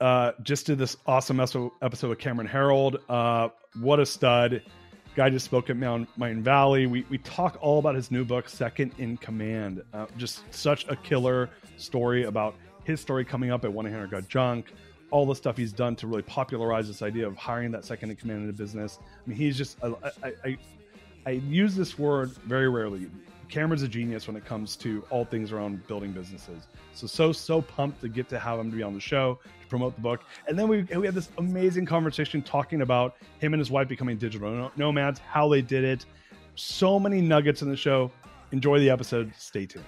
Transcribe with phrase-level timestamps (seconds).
[0.00, 2.98] Uh, just did this awesome episode with Cameron Herold.
[3.08, 3.48] Uh,
[3.80, 4.62] what a stud.
[5.14, 6.88] Guy just spoke at Mount, Mindvalley.
[6.88, 9.82] We, we talk all about his new book, Second in Command.
[9.94, 11.48] Uh, just such a killer
[11.78, 14.66] story about his story coming up at 1 800 Got Junk,
[15.10, 18.16] all the stuff he's done to really popularize this idea of hiring that second in
[18.16, 18.98] command in a business.
[19.02, 20.58] I mean, he's just, I, I, I,
[21.24, 23.10] I use this word very rarely.
[23.48, 26.66] Cameron's a genius when it comes to all things around building businesses.
[26.94, 29.66] So so so pumped to get to have him to be on the show to
[29.68, 30.22] promote the book.
[30.48, 34.16] And then we we had this amazing conversation talking about him and his wife becoming
[34.16, 36.04] digital nomads, how they did it.
[36.56, 38.10] So many nuggets in the show.
[38.52, 39.32] Enjoy the episode.
[39.36, 39.84] Stay tuned.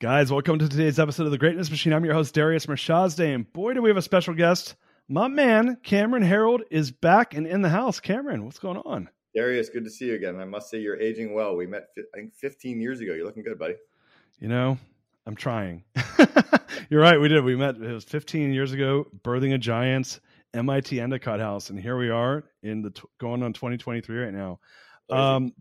[0.00, 1.92] Guys, welcome to today's episode of the Greatness Machine.
[1.92, 4.74] I'm your host Darius Mirshahzadeh, and boy, do we have a special guest
[5.10, 7.98] my man Cameron Herold is back and in the house.
[7.98, 9.10] Cameron, what's going on?
[9.34, 10.38] Darius, good to see you again.
[10.40, 11.56] I must say you're aging well.
[11.56, 13.12] We met, I think, 15 years ago.
[13.12, 13.74] You're looking good, buddy.
[14.38, 14.78] You know,
[15.26, 15.82] I'm trying.
[16.90, 17.20] you're right.
[17.20, 17.42] We did.
[17.42, 17.76] We met.
[17.76, 19.06] It was 15 years ago.
[19.22, 20.20] Birthing of Giants,
[20.54, 24.60] MIT Endicott House, and here we are in the going on 2023 right now.
[25.10, 25.52] Um,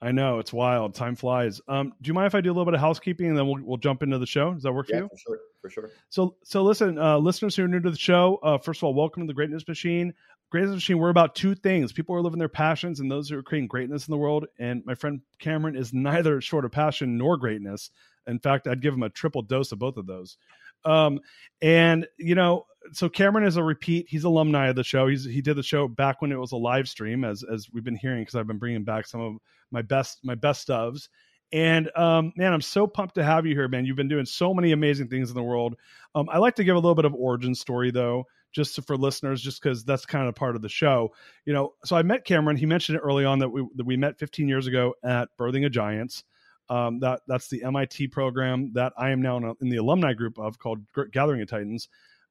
[0.00, 0.94] I know it's wild.
[0.94, 1.60] Time flies.
[1.68, 3.62] Um, do you mind if I do a little bit of housekeeping and then we'll,
[3.62, 4.52] we'll jump into the show?
[4.52, 5.08] Does that work yeah, for you?
[5.08, 5.90] For sure, for sure.
[6.10, 8.38] So, so listen, uh, listeners who are new to the show.
[8.42, 10.12] Uh, first of all, welcome to the Greatness Machine.
[10.50, 10.98] Greatness Machine.
[10.98, 14.06] We're about two things: people are living their passions and those who are creating greatness
[14.06, 14.46] in the world.
[14.58, 17.90] And my friend Cameron is neither short of passion nor greatness.
[18.26, 20.36] In fact, I'd give him a triple dose of both of those.
[20.84, 21.20] Um,
[21.62, 24.06] and you know, so Cameron is a repeat.
[24.08, 25.06] He's alumni of the show.
[25.06, 27.84] He's he did the show back when it was a live stream, as as we've
[27.84, 29.36] been hearing because I've been bringing back some of
[29.70, 31.08] my best my best ofs.
[31.52, 33.84] And um, man, I'm so pumped to have you here, man.
[33.84, 35.76] You've been doing so many amazing things in the world.
[36.14, 39.42] Um, I like to give a little bit of origin story though, just for listeners,
[39.42, 41.12] just because that's kind of part of the show.
[41.44, 42.56] You know, so I met Cameron.
[42.56, 45.66] He mentioned it early on that we that we met 15 years ago at Birthing
[45.66, 46.24] of Giants.
[46.70, 50.14] Um, that that's the MIT program that I am now in, a, in the alumni
[50.14, 50.78] group of called
[51.12, 51.88] Gathering of Titans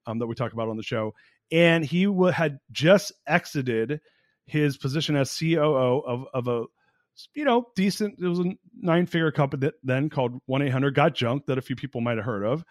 [0.08, 1.14] um, that we talk about on the show.
[1.52, 4.02] And he w- had just exited
[4.46, 6.64] his position as COO of of a
[7.34, 8.20] you know, decent.
[8.20, 8.46] It was a
[8.80, 12.02] nine figure company that then called one eight hundred got junk that a few people
[12.02, 12.64] might have heard of.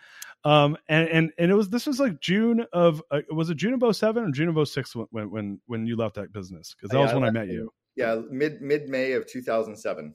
[0.44, 3.75] Um, and and and it was this was like June of uh, was it June
[3.81, 6.98] of 07 or June of 06 when when when you left that business because that
[6.98, 7.70] yeah, was when I met you.
[7.96, 10.14] Yeah, mid mid May of two thousand seven.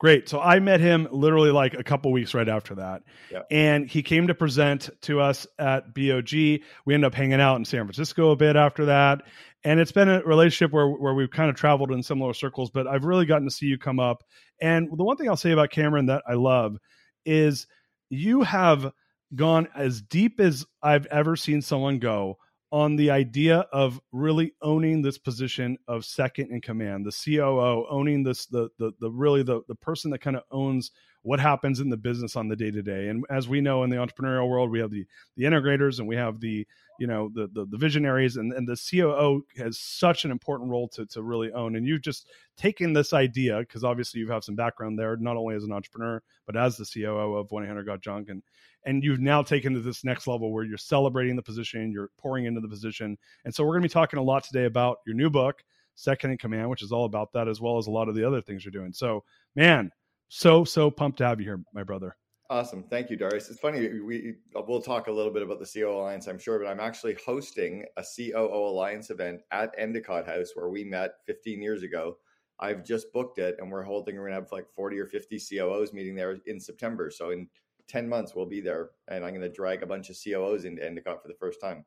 [0.00, 0.30] Great.
[0.30, 3.02] So I met him literally like a couple weeks right after that.
[3.30, 3.46] Yep.
[3.50, 6.32] And he came to present to us at BOG.
[6.32, 9.20] We ended up hanging out in San Francisco a bit after that.
[9.62, 12.86] And it's been a relationship where, where we've kind of traveled in similar circles, but
[12.86, 14.24] I've really gotten to see you come up.
[14.58, 16.78] And the one thing I'll say about Cameron that I love
[17.26, 17.66] is
[18.08, 18.90] you have
[19.34, 22.38] gone as deep as I've ever seen someone go
[22.72, 28.22] on the idea of really owning this position of second in command, the COO, owning
[28.22, 31.90] this the the the really the the person that kind of owns what happens in
[31.90, 33.08] the business on the day to day.
[33.08, 35.04] And as we know in the entrepreneurial world, we have the
[35.36, 36.66] the integrators and we have the
[37.00, 40.86] you know the the, the visionaries and, and the COO has such an important role
[40.88, 41.74] to to really own.
[41.74, 45.56] And you've just taken this idea because obviously you have some background there, not only
[45.56, 48.42] as an entrepreneur but as the COO of One Eight Hundred Got Junk, and
[48.84, 52.44] and you've now taken to this next level where you're celebrating the position, you're pouring
[52.44, 53.16] into the position.
[53.44, 55.64] And so we're going to be talking a lot today about your new book,
[55.94, 58.26] Second in Command, which is all about that as well as a lot of the
[58.26, 58.92] other things you're doing.
[58.92, 59.24] So,
[59.56, 59.90] man,
[60.28, 62.14] so so pumped to have you here, my brother.
[62.50, 62.82] Awesome.
[62.82, 63.48] Thank you, Darius.
[63.48, 64.00] It's funny.
[64.00, 67.16] We we'll talk a little bit about the COO Alliance, I'm sure, but I'm actually
[67.24, 72.16] hosting a COO Alliance event at Endicott House where we met 15 years ago.
[72.58, 74.16] I've just booked it, and we're holding.
[74.16, 77.08] We're gonna have like 40 or 50 COOs meeting there in September.
[77.12, 77.46] So in
[77.86, 81.22] 10 months, we'll be there, and I'm gonna drag a bunch of COOs into Endicott
[81.22, 81.84] for the first time.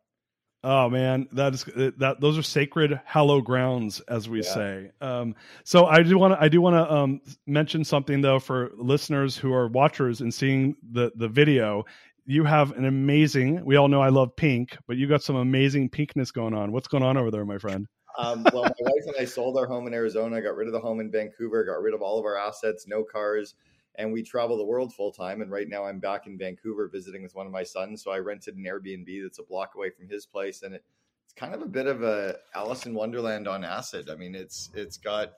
[0.65, 1.65] Oh man, that is
[1.97, 2.17] that.
[2.21, 4.53] Those are sacred, hallow grounds, as we yeah.
[4.53, 4.91] say.
[5.01, 8.71] Um, so I do want to I do want to um, mention something though for
[8.77, 11.83] listeners who are watchers and seeing the the video.
[12.25, 13.65] You have an amazing.
[13.65, 16.71] We all know I love pink, but you got some amazing pinkness going on.
[16.71, 17.85] What's going on over there, my friend?
[18.17, 20.41] Um, well, my wife and I sold our home in Arizona.
[20.41, 21.65] Got rid of the home in Vancouver.
[21.65, 22.87] Got rid of all of our assets.
[22.87, 23.55] No cars
[23.95, 25.41] and we travel the world full time.
[25.41, 28.03] And right now I'm back in Vancouver visiting with one of my sons.
[28.03, 30.83] So I rented an Airbnb that's a block away from his place, and it,
[31.25, 34.09] it's kind of a bit of a Alice in Wonderland on acid.
[34.09, 35.33] I mean, it's it's got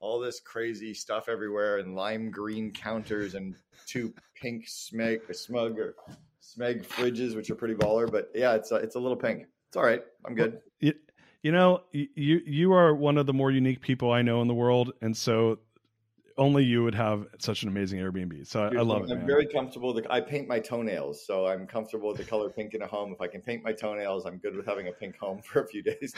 [0.00, 3.56] all this crazy stuff everywhere and lime green counters and
[3.86, 5.96] two pink smeg smug or
[6.42, 8.10] smeg fridges, which are pretty baller.
[8.10, 9.46] But yeah, it's a, it's a little pink.
[9.68, 10.02] It's all right.
[10.24, 10.60] I'm good.
[10.80, 10.94] You,
[11.42, 14.54] you know, you you are one of the more unique people I know in the
[14.54, 15.58] world, and so
[16.38, 18.46] only you would have such an amazing Airbnb.
[18.46, 19.14] So I, I love I'm it.
[19.14, 19.92] I'm very comfortable.
[19.92, 23.12] The, I paint my toenails, so I'm comfortable with the color pink in a home.
[23.12, 25.66] If I can paint my toenails, I'm good with having a pink home for a
[25.66, 26.14] few days.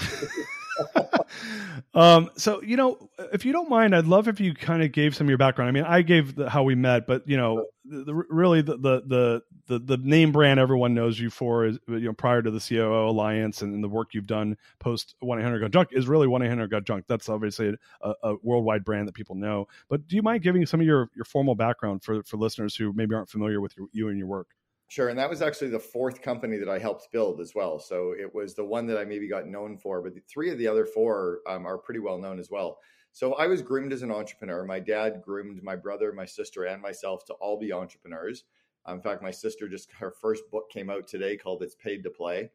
[1.95, 5.17] um, so you know, if you don't mind, I'd love if you kind of gave
[5.17, 5.69] some of your background.
[5.69, 8.77] I mean, I gave the, how we met, but you know, the, the, really the,
[8.77, 12.61] the the the name brand everyone knows you for is you know prior to the
[12.61, 16.27] COO Alliance and, the work you've done post one eight hundred got junk is really
[16.27, 17.07] one eight hundred got junk.
[17.09, 20.81] That's obviously a, a worldwide brand that people know, but do you mind giving some
[20.81, 24.09] of your your formal background for for listeners who maybe aren't familiar with your, you
[24.09, 24.49] and your work?
[24.89, 27.79] Sure, and that was actually the fourth company that I helped build as well.
[27.79, 30.67] So it was the one that I maybe got known for, but three of the
[30.67, 32.79] other four um, are pretty well known as well.
[33.13, 34.65] So I was groomed as an entrepreneur.
[34.65, 38.45] My dad groomed my brother, my sister, and myself to all be entrepreneurs.
[38.87, 42.03] Um, in fact, my sister just her first book came out today called "It's Paid
[42.05, 42.51] to Play."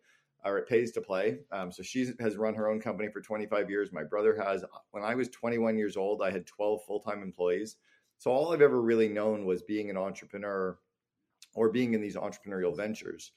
[0.45, 1.39] or it pays to play.
[1.51, 3.91] Um, so she has run her own company for 25 years.
[3.91, 4.63] My brother has.
[4.91, 7.77] When I was 21 years old, I had 12 full time employees.
[8.19, 10.77] So all I've ever really known was being an entrepreneur
[11.53, 13.31] or being in these entrepreneurial ventures.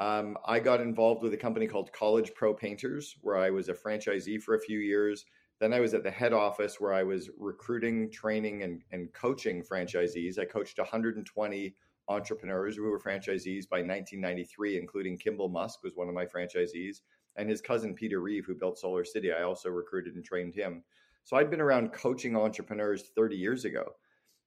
[0.00, 3.74] Um, I got involved with a company called College Pro Painters, where I was a
[3.74, 5.24] franchisee for a few years.
[5.58, 9.62] Then I was at the head office where I was recruiting, training, and, and coaching
[9.62, 10.38] franchisees.
[10.38, 11.74] I coached 120
[12.08, 17.00] entrepreneurs who were franchisees by 1993, including Kimball Musk was one of my franchisees,
[17.36, 19.32] and his cousin Peter Rive, who built Solar City.
[19.32, 20.82] I also recruited and trained him.
[21.24, 23.94] So I'd been around coaching entrepreneurs 30 years ago.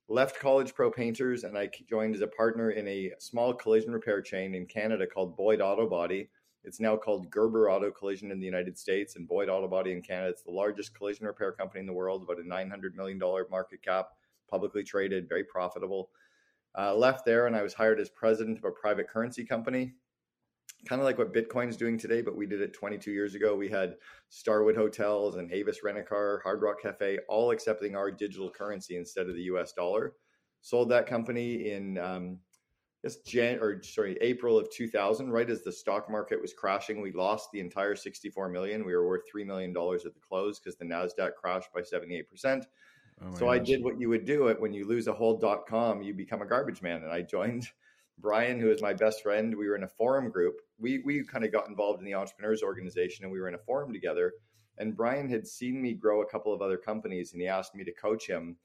[0.07, 4.21] Left College Pro Painters and I joined as a partner in a small collision repair
[4.21, 6.29] chain in Canada called Boyd Auto Body.
[6.63, 10.01] It's now called Gerber Auto Collision in the United States and Boyd Auto Body in
[10.01, 10.29] Canada.
[10.29, 13.19] It's the largest collision repair company in the world, about a $900 million
[13.49, 14.09] market cap,
[14.49, 16.09] publicly traded, very profitable.
[16.77, 19.93] Uh, left there and I was hired as president of a private currency company.
[20.87, 23.55] Kind of like what Bitcoin is doing today, but we did it 22 years ago.
[23.55, 23.95] We had
[24.29, 28.95] Starwood Hotels and Avis Rent a Car, Hard Rock Cafe, all accepting our digital currency
[28.95, 30.13] instead of the US dollar.
[30.61, 32.39] Sold that company in um,
[33.03, 37.01] guess Jan or sorry April of 2000, right as the stock market was crashing.
[37.01, 38.85] We lost the entire 64 million.
[38.85, 42.29] We were worth three million dollars at the close because the Nasdaq crashed by 78
[42.29, 42.65] percent.
[43.21, 43.55] Oh so gosh.
[43.55, 46.13] I did what you would do it when you lose a whole dot com, you
[46.13, 47.03] become a garbage man.
[47.03, 47.67] And I joined
[48.17, 49.55] Brian, who is my best friend.
[49.55, 50.61] We were in a forum group.
[50.77, 53.59] We we kind of got involved in the entrepreneurs organization and we were in a
[53.59, 54.33] forum together.
[54.77, 57.83] And Brian had seen me grow a couple of other companies and he asked me
[57.83, 58.55] to coach him.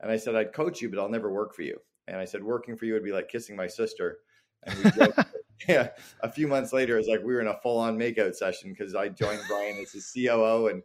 [0.00, 1.78] And I said, I'd coach you, but I'll never work for you.
[2.10, 4.18] And I said, working for you would be like kissing my sister.
[4.64, 5.18] And we joked,
[5.68, 5.90] yeah,
[6.20, 8.96] a few months later, it's like we were in a full on makeout session because
[8.96, 10.82] I joined Brian as his COO and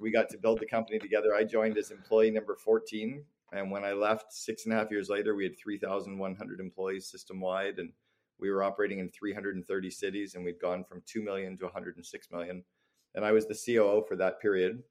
[0.00, 1.34] we got to build the company together.
[1.34, 3.22] I joined as employee number 14.
[3.52, 7.38] And when I left six and a half years later, we had 3,100 employees system
[7.38, 7.78] wide.
[7.78, 7.92] And
[8.40, 10.34] we were operating in 330 cities.
[10.34, 12.64] And we'd gone from 2 million to 106 million.
[13.14, 14.82] And I was the COO for that period.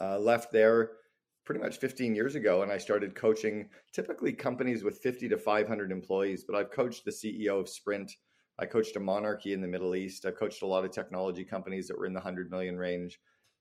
[0.00, 0.92] Uh, left there
[1.44, 2.62] pretty much 15 years ago.
[2.62, 6.44] And I started coaching typically companies with 50 to 500 employees.
[6.44, 8.12] But I've coached the CEO of Sprint
[8.58, 10.26] I coached a monarchy in the Middle East.
[10.26, 13.18] I've coached a lot of technology companies that were in the 100 million range.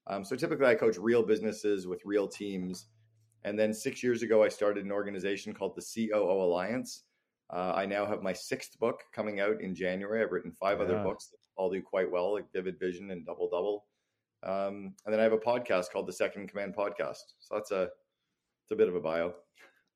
[0.07, 2.87] Um, so typically, I coach real businesses with real teams.
[3.43, 7.03] And then six years ago, I started an organization called the COO Alliance.
[7.51, 10.21] Uh, I now have my sixth book coming out in January.
[10.21, 10.85] I've written five yeah.
[10.85, 13.85] other books that all do quite well, like Vivid Vision and Double Double.
[14.43, 17.23] Um, and then I have a podcast called the Second Command Podcast.
[17.39, 19.33] So that's a it's a bit of a bio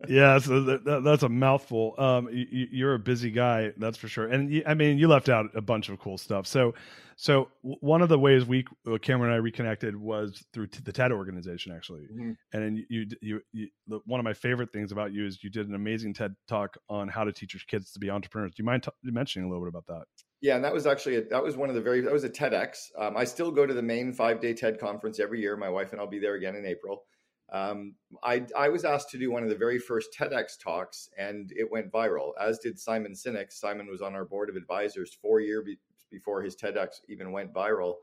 [0.10, 1.96] yeah, so that, that's a mouthful.
[1.98, 4.28] Um, you, are a busy guy, that's for sure.
[4.28, 6.48] And you, I mean, you left out a bunch of cool stuff.
[6.48, 6.74] So,
[7.16, 11.14] so one of the ways we uh, Cameron and I reconnected was through the TED
[11.14, 12.08] organization, actually.
[12.14, 12.32] Mm-hmm.
[12.52, 15.70] And you, you, you, you, one of my favorite things about you is you did
[15.70, 18.52] an amazing TED talk on how to teach your kids to be entrepreneurs.
[18.52, 20.25] Do you mind t- mentioning a little bit about that?
[20.42, 22.30] Yeah, and that was actually a, that was one of the very that was a
[22.30, 22.90] TEDx.
[23.00, 25.58] Um, I still go to the main five day TED conference every year.
[25.58, 27.04] My wife and I'll be there again in April.
[27.52, 31.52] Um, I, I was asked to do one of the very first TEDx talks, and
[31.56, 33.52] it went viral, as did Simon Sinek.
[33.52, 35.80] Simon was on our board of advisors four years be-
[36.12, 37.96] before his TEDx even went viral.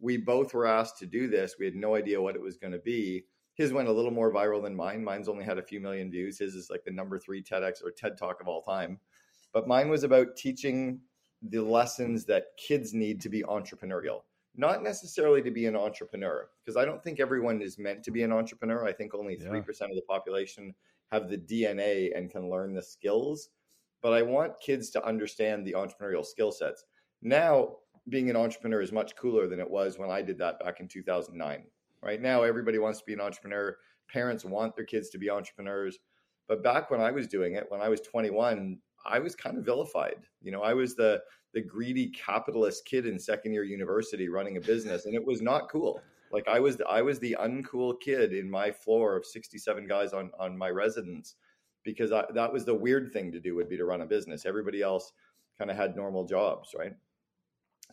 [0.00, 1.56] We both were asked to do this.
[1.58, 3.24] We had no idea what it was going to be.
[3.54, 5.04] His went a little more viral than mine.
[5.04, 6.38] Mine's only had a few million views.
[6.38, 9.00] His is like the number three TEDx or TED talk of all time.
[9.52, 11.00] But mine was about teaching
[11.42, 14.22] the lessons that kids need to be entrepreneurial
[14.58, 18.24] not necessarily to be an entrepreneur because I don't think everyone is meant to be
[18.24, 18.84] an entrepreneur.
[18.84, 20.74] I think only 3% of the population
[21.12, 23.50] have the DNA and can learn the skills.
[24.02, 26.84] But I want kids to understand the entrepreneurial skill sets.
[27.22, 27.76] Now,
[28.08, 30.88] being an entrepreneur is much cooler than it was when I did that back in
[30.88, 31.64] 2009.
[32.02, 33.76] Right now, everybody wants to be an entrepreneur.
[34.08, 35.98] Parents want their kids to be entrepreneurs.
[36.48, 38.78] But back when I was doing it, when I was 21,
[39.08, 40.16] I was kind of vilified.
[40.42, 41.20] You know, I was the
[41.54, 45.70] the greedy capitalist kid in second year university running a business, and it was not
[45.70, 46.00] cool.
[46.30, 49.86] Like I was, the, I was the uncool kid in my floor of sixty seven
[49.86, 51.36] guys on on my residence
[51.84, 54.44] because I, that was the weird thing to do would be to run a business.
[54.44, 55.12] Everybody else
[55.58, 56.94] kind of had normal jobs, right?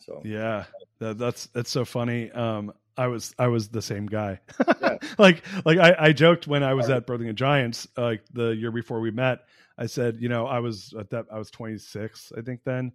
[0.00, 0.64] So yeah,
[0.98, 2.30] that, that's that's so funny.
[2.32, 4.40] Um, I was I was the same guy.
[5.18, 8.70] Like like I, I joked when I was at Birthing Giants, uh, like the year
[8.70, 9.40] before we met.
[9.78, 12.92] I said, you know, I was at that I was 26, I think then,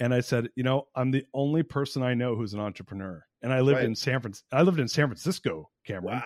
[0.00, 3.52] and I said, you know, I'm the only person I know who's an entrepreneur, and
[3.52, 3.86] I lived right.
[3.86, 4.46] in San Francisco.
[4.52, 6.16] I lived in San Francisco, Cameron.
[6.16, 6.22] Wow,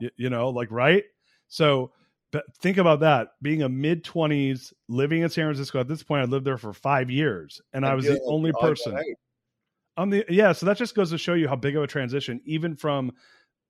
[0.00, 1.04] you, you know, like right.
[1.48, 1.92] So,
[2.32, 5.80] but think about that: being a mid 20s, living in San Francisco.
[5.80, 8.98] At this point, I lived there for five years, and I was the only person.
[9.96, 10.52] I'm the yeah.
[10.52, 13.12] So that just goes to show you how big of a transition, even from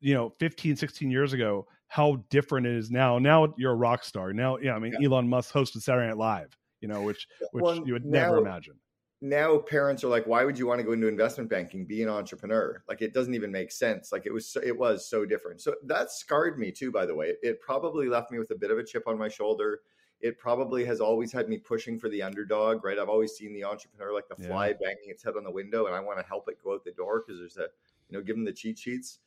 [0.00, 3.18] you know 15 16 years ago how different it is now.
[3.18, 4.32] Now you're a rock star.
[4.32, 5.08] Now yeah i mean yeah.
[5.08, 8.38] elon musk hosted saturday night live you know which which well, you would now, never
[8.38, 8.74] imagine.
[9.20, 11.84] now parents are like why would you want to go into investment banking?
[11.84, 12.82] Be an entrepreneur.
[12.88, 14.12] Like it doesn't even make sense.
[14.12, 15.60] Like it was so, it was so different.
[15.60, 17.26] So that scarred me too by the way.
[17.26, 19.80] It, it probably left me with a bit of a chip on my shoulder.
[20.20, 22.98] It probably has always had me pushing for the underdog right?
[22.98, 24.74] I've always seen the entrepreneur like the fly yeah.
[24.80, 26.92] banging its head on the window and i want to help it go out the
[26.92, 27.68] door because there's a
[28.08, 29.18] you know give them the cheat sheets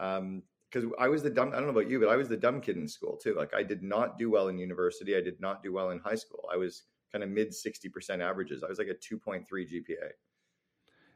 [0.00, 1.48] um because I was the dumb.
[1.48, 3.34] I don't know about you, but I was the dumb kid in school too.
[3.34, 5.16] Like I did not do well in university.
[5.16, 6.48] I did not do well in high school.
[6.52, 8.62] I was kind of mid 60% averages.
[8.62, 10.10] I was like a 2.3 GPA.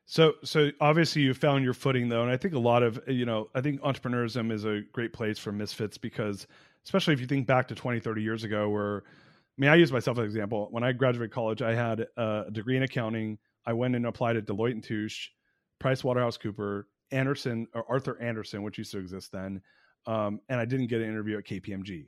[0.07, 2.23] So, so obviously you found your footing though.
[2.23, 5.39] And I think a lot of, you know, I think entrepreneurism is a great place
[5.39, 6.47] for misfits because
[6.85, 9.93] especially if you think back to 20, 30 years ago where, I mean, I use
[9.93, 10.69] myself as an example.
[10.73, 13.39] When I graduated college, I had a degree in accounting.
[13.65, 15.29] I went and applied at Deloitte and Touche,
[15.79, 16.03] Price
[17.11, 19.61] Andersen or Arthur Anderson, which used to exist then.
[20.07, 22.07] Um, and I didn't get an interview at KPMG.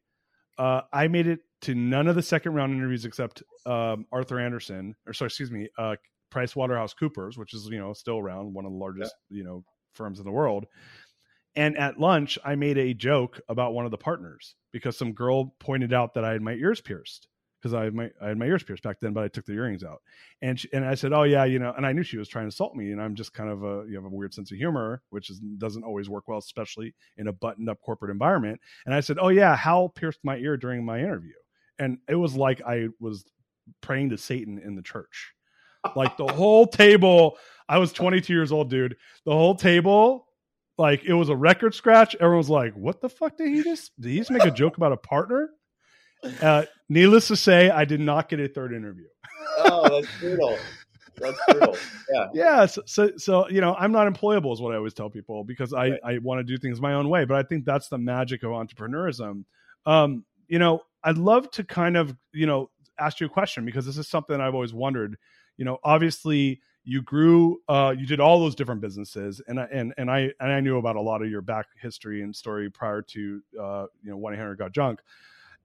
[0.59, 4.95] Uh, I made it to none of the second round interviews except um, Arthur Anderson,
[5.07, 5.97] or sorry, excuse me, uh,
[6.31, 9.39] Price Waterhouse Coopers, which is you know still around, one of the largest yeah.
[9.39, 10.67] you know firms in the world.
[11.55, 15.55] And at lunch, I made a joke about one of the partners because some girl
[15.59, 17.29] pointed out that I had my ears pierced
[17.67, 19.53] because I had my I had my ears pierced back then, but I took the
[19.53, 20.03] earrings out,
[20.43, 22.45] and she, and I said, oh yeah, you know, and I knew she was trying
[22.45, 24.59] to insult me, and I'm just kind of a you have a weird sense of
[24.59, 28.61] humor, which is, doesn't always work well, especially in a buttoned up corporate environment.
[28.85, 31.35] And I said, oh yeah, Hal pierced my ear during my interview,
[31.79, 33.25] and it was like I was
[33.81, 35.33] praying to Satan in the church,
[35.97, 37.39] like the whole table.
[37.69, 38.97] I was 22 years old, dude.
[39.25, 40.27] The whole table
[40.79, 42.15] like it was a record scratch.
[42.17, 43.99] Everyone was like, "What the fuck did he just?
[44.01, 45.51] Did he just make a joke about a partner?"
[46.41, 49.07] Uh, needless to say, I did not get a third interview.
[49.59, 50.59] oh, that's brutal.
[51.17, 51.77] That's brutal.
[52.13, 52.27] Yeah.
[52.35, 52.67] Yeah.
[52.67, 55.73] So, so, so, you know, I'm not employable, is what I always tell people because
[55.73, 56.01] I, right.
[56.05, 57.25] I want to do things my own way.
[57.25, 59.45] But I think that's the magic of entrepreneurism.
[59.87, 63.87] Um, you know, I'd love to kind of, you know, ask you a question because
[63.87, 65.17] this is something I've always wondered.
[65.57, 69.93] You know, obviously, you grew uh, you did all those different businesses and I, and
[69.99, 73.03] and I and I knew about a lot of your back history and story prior
[73.03, 75.01] to uh, you know 1-800 got junk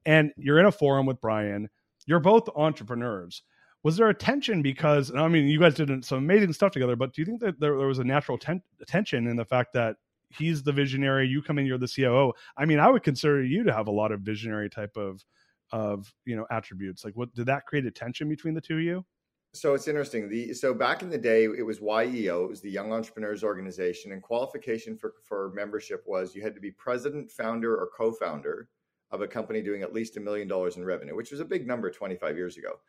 [0.06, 1.70] and you're in a forum with Brian.
[2.06, 3.44] You're both entrepreneurs.
[3.84, 7.14] was there a tension because I mean you guys did some amazing stuff together, but
[7.14, 9.96] do you think that there, there was a natural ten- tension in the fact that
[10.30, 12.34] he's the visionary, you come in, you're the COO?
[12.58, 15.24] I mean, I would consider you to have a lot of visionary type of
[15.72, 17.06] of you know attributes.
[17.06, 19.06] Like, what did that create a tension between the two of you?
[19.54, 20.30] So it's interesting.
[20.30, 24.12] The so back in the day, it was YEO, it was the Young Entrepreneurs Organization,
[24.12, 28.70] and qualification for for membership was you had to be president, founder, or co-founder
[29.12, 31.68] of a company doing at least a million dollars in revenue, which was a big
[31.68, 32.80] number 25 years ago.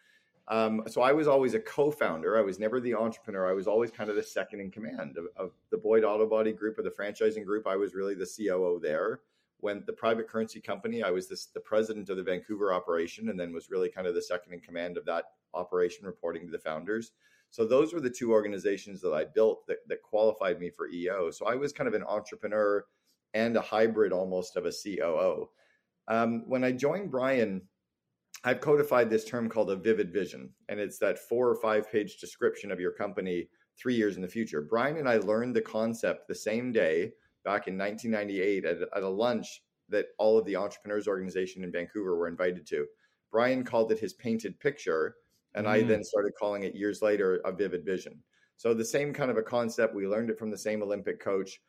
[0.49, 2.37] Um, so I was always a co-founder.
[2.37, 3.49] I was never the entrepreneur.
[3.49, 6.53] I was always kind of the second in command of, of the Boyd Auto Body
[6.53, 7.67] Group or the franchising group.
[7.67, 9.21] I was really the COO there.
[9.61, 13.39] When the private currency company, I was this, the president of the Vancouver operation, and
[13.39, 16.59] then was really kind of the second in command of that operation, reporting to the
[16.59, 17.13] founders.
[17.51, 21.31] So those were the two organizations that I built that, that qualified me for EO.
[21.31, 22.85] So I was kind of an entrepreneur
[23.35, 25.49] and a hybrid almost of a COO.
[26.09, 27.63] Um, when I joined Brian,
[28.45, 32.19] I've codified this term called a vivid vision, and it's that four or five page
[32.19, 34.61] description of your company three years in the future.
[34.61, 37.13] Brian and I learned the concept the same day
[37.45, 42.17] back in 1998 at, at a lunch that all of the entrepreneurs organization in Vancouver
[42.17, 42.87] were invited to.
[43.31, 45.17] Brian called it his painted picture,
[45.55, 45.71] and mm.
[45.71, 48.19] I then started calling it years later a vivid vision.
[48.57, 49.95] So the same kind of a concept.
[49.95, 51.61] We learned it from the same Olympic coach.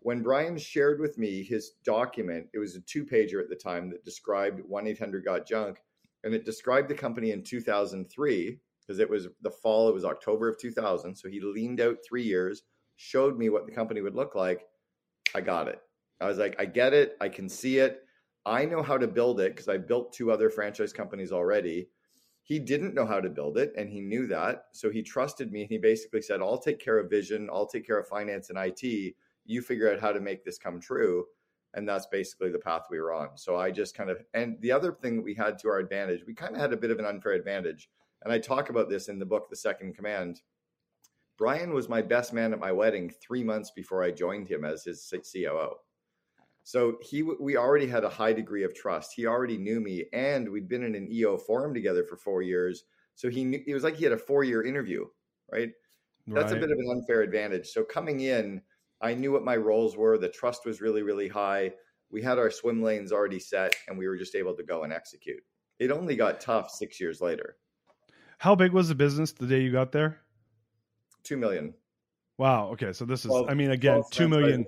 [0.00, 3.90] When Brian shared with me his document, it was a two pager at the time
[3.90, 5.78] that described 1 800 Got Junk
[6.24, 10.48] and it described the company in 2003 because it was the fall it was october
[10.48, 12.62] of 2000 so he leaned out three years
[12.96, 14.66] showed me what the company would look like.
[15.34, 15.80] I got it.
[16.20, 17.16] I was like i get it.
[17.20, 18.02] I can see it.
[18.44, 21.88] I know how to build it because i built two other franchise companies already.
[22.42, 25.62] He didn't know how to build it and he knew that so he trusted me
[25.62, 28.58] and he basically said i'll take care of vision i'll take care of finance and
[28.58, 31.24] it you figure out how to make this come true
[31.74, 33.36] and that's basically the path we were on.
[33.36, 36.24] So I just kind of and the other thing that we had to our advantage,
[36.26, 37.88] we kind of had a bit of an unfair advantage.
[38.22, 40.42] And I talk about this in the book The Second Command.
[41.38, 44.84] Brian was my best man at my wedding 3 months before I joined him as
[44.84, 45.76] his COO.
[46.62, 49.14] So he we already had a high degree of trust.
[49.14, 52.84] He already knew me and we'd been in an EO forum together for 4 years.
[53.14, 55.06] So he knew it was like he had a 4-year interview,
[55.50, 55.70] right?
[56.26, 56.58] That's right.
[56.58, 57.68] a bit of an unfair advantage.
[57.68, 58.60] So coming in
[59.00, 60.18] I knew what my roles were.
[60.18, 61.72] The trust was really, really high.
[62.10, 64.92] We had our swim lanes already set, and we were just able to go and
[64.92, 65.42] execute.
[65.78, 67.56] It only got tough six years later.
[68.38, 70.18] How big was the business the day you got there?
[71.22, 71.74] Two million.
[72.38, 72.68] Wow.
[72.72, 72.92] Okay.
[72.92, 74.66] So this is, 12, I mean, again, two million.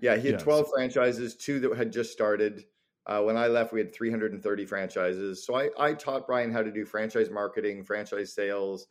[0.00, 0.42] Yeah, he had yes.
[0.42, 2.64] 12 franchises, two that had just started.
[3.06, 5.44] Uh, when I left, we had 330 franchises.
[5.44, 8.86] So I, I taught Brian how to do franchise marketing, franchise sales,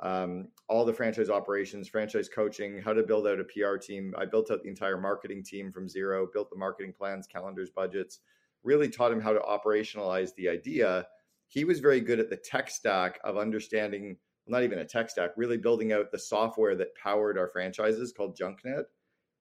[0.00, 4.14] um, all the franchise operations, franchise coaching, how to build out a PR team.
[4.18, 8.20] I built out the entire marketing team from zero, built the marketing plans, calendars, budgets,
[8.64, 11.06] really taught him how to operationalize the idea.
[11.46, 15.30] He was very good at the tech stack of understanding, not even a tech stack,
[15.36, 18.84] really building out the software that powered our franchises called JunkNet.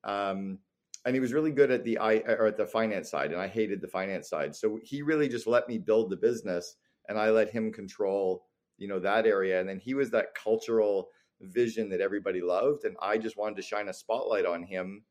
[0.04, 0.60] Um,
[1.06, 3.48] and he was really good at the I or at the finance side, and I
[3.48, 4.56] hated the finance side.
[4.56, 6.76] So he really just let me build the business,
[7.10, 8.46] and I let him control
[8.84, 11.08] you know that area and then he was that cultural
[11.42, 15.04] vision that everybody loved and i just wanted to shine a spotlight on him.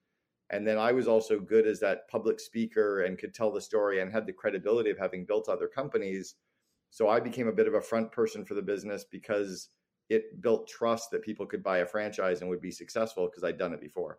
[0.51, 4.01] And then i was also good as that public speaker and could tell the story
[4.01, 6.35] and had the credibility of having built other companies.
[6.91, 9.71] So i became a bit of a front person for the business because
[10.11, 13.59] it built trust that people could buy a franchise and would be successful because i'd
[13.59, 14.19] done it before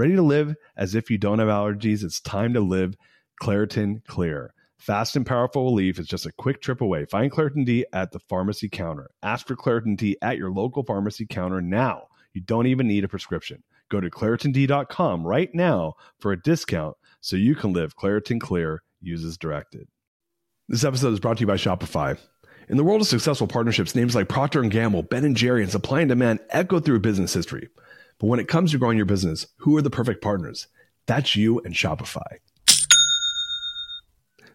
[0.00, 2.02] Ready to live as if you don't have allergies?
[2.02, 2.94] It's time to live
[3.42, 4.54] Claritin Clear.
[4.78, 7.04] Fast and powerful relief is just a quick trip away.
[7.04, 9.10] Find Claritin D at the pharmacy counter.
[9.22, 12.04] Ask for Claritin D at your local pharmacy counter now.
[12.32, 13.62] You don't even need a prescription.
[13.90, 18.82] Go to ClaritinD.com right now for a discount so you can live Claritin Clear.
[19.02, 19.86] Use as directed.
[20.66, 22.16] This episode is brought to you by Shopify.
[22.70, 25.70] In the world of successful partnerships, names like Procter & Gamble, Ben & Jerry, and
[25.70, 27.68] Supply and Demand echo through business history.
[28.20, 30.68] But when it comes to growing your business, who are the perfect partners?
[31.06, 32.38] That's you and Shopify.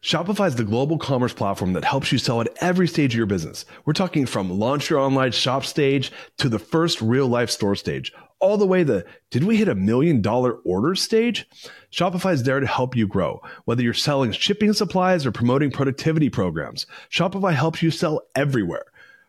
[0.01, 3.25] Shopify is the global commerce platform that helps you sell at every stage of your
[3.25, 3.65] business.
[3.85, 8.13] We're talking from launch your online shop stage to the first real life store stage,
[8.39, 11.47] all the way to did we hit a million dollar order stage?
[11.91, 13.41] Shopify is there to help you grow.
[13.63, 18.85] Whether you're selling shipping supplies or promoting productivity programs, Shopify helps you sell everywhere.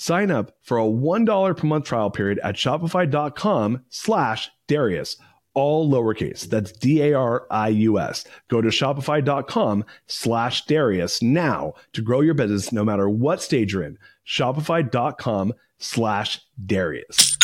[0.00, 5.18] Sign up for a $1 per month trial period at shopify.com slash Darius,
[5.52, 6.48] all lowercase.
[6.48, 8.24] That's D-A-R-I-U-S.
[8.48, 13.82] Go to shopify.com slash Darius now to grow your business no matter what stage you're
[13.82, 13.98] in.
[14.26, 17.36] Shopify.com slash Darius.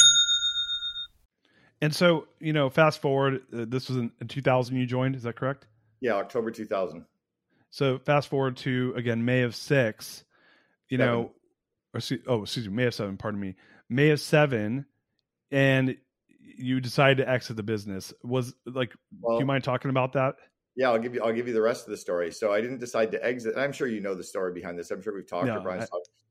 [1.83, 5.25] And so, you know, fast forward, uh, this was in, in 2000 you joined, is
[5.25, 5.67] that correct?
[6.01, 7.05] Yeah, October 2000.
[7.69, 10.25] So fast forward to, again, May of 6,
[10.89, 11.13] you Seven.
[11.13, 11.33] know,
[11.97, 13.17] or oh, excuse me, May of seven.
[13.17, 13.55] Pardon me,
[13.89, 14.87] May of seven,
[15.51, 15.97] and
[16.59, 18.13] you decided to exit the business.
[18.23, 20.37] Was like, well, do you mind talking about that?
[20.77, 21.23] Yeah, I'll give you.
[21.23, 22.31] I'll give you the rest of the story.
[22.31, 23.55] So I didn't decide to exit.
[23.57, 24.91] I'm sure you know the story behind this.
[24.91, 25.47] I'm sure we've talked.
[25.47, 25.89] No, Brian's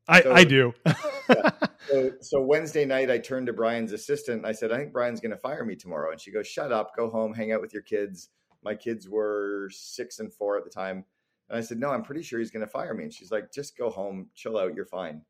[0.08, 0.28] I, talked.
[0.28, 0.74] I, I do.
[1.30, 1.50] yeah.
[1.90, 4.40] so, so Wednesday night, I turned to Brian's assistant.
[4.40, 6.72] And I said, "I think Brian's going to fire me tomorrow." And she goes, "Shut
[6.72, 6.96] up.
[6.96, 7.34] Go home.
[7.34, 8.30] Hang out with your kids."
[8.64, 11.06] My kids were six and four at the time.
[11.50, 13.52] And I said, "No, I'm pretty sure he's going to fire me." And she's like,
[13.52, 14.76] "Just go home, chill out.
[14.76, 15.24] You're fine."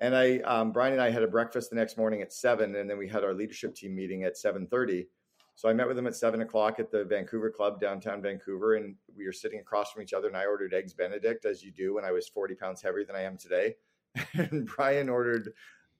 [0.00, 2.88] And I, um, Brian and I had a breakfast the next morning at seven, and
[2.88, 5.08] then we had our leadership team meeting at seven thirty.
[5.56, 8.94] So I met with him at seven o'clock at the Vancouver Club downtown Vancouver, and
[9.16, 10.28] we were sitting across from each other.
[10.28, 13.16] And I ordered eggs Benedict, as you do when I was forty pounds heavier than
[13.16, 13.74] I am today.
[14.34, 15.52] And Brian ordered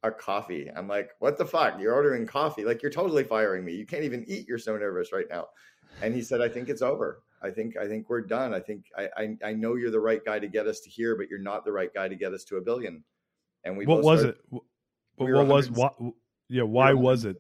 [0.05, 0.71] a coffee.
[0.75, 1.81] I'm like, what the fuck?
[1.81, 2.65] You're ordering coffee?
[2.65, 3.75] Like you're totally firing me.
[3.75, 4.47] You can't even eat.
[4.47, 5.47] You're so nervous right now.
[6.03, 7.23] And he said, I think it's over.
[7.43, 8.55] I think I think we're done.
[8.55, 11.17] I think I, I I know you're the right guy to get us to here,
[11.17, 13.03] but you're not the right guy to get us to a billion
[13.65, 14.63] and we what was started, it?
[15.17, 15.95] What, what was what
[16.49, 17.37] yeah why we was it?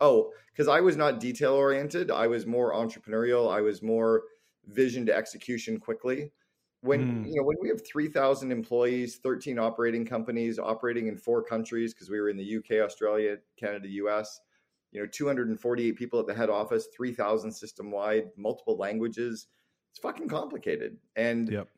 [0.00, 2.10] oh because i was not detail oriented.
[2.10, 3.52] I was more entrepreneurial.
[3.52, 4.22] I was more
[4.66, 6.30] vision to execution quickly.
[6.82, 7.28] When mm.
[7.28, 12.10] you know when we have 3000 employees 13 operating companies operating in four countries because
[12.10, 14.40] we were in the uk australia canada us
[14.90, 19.46] you know 248 people at the head office 3000 system wide multiple languages
[19.92, 20.96] it's fucking complicated.
[21.16, 21.68] And yep.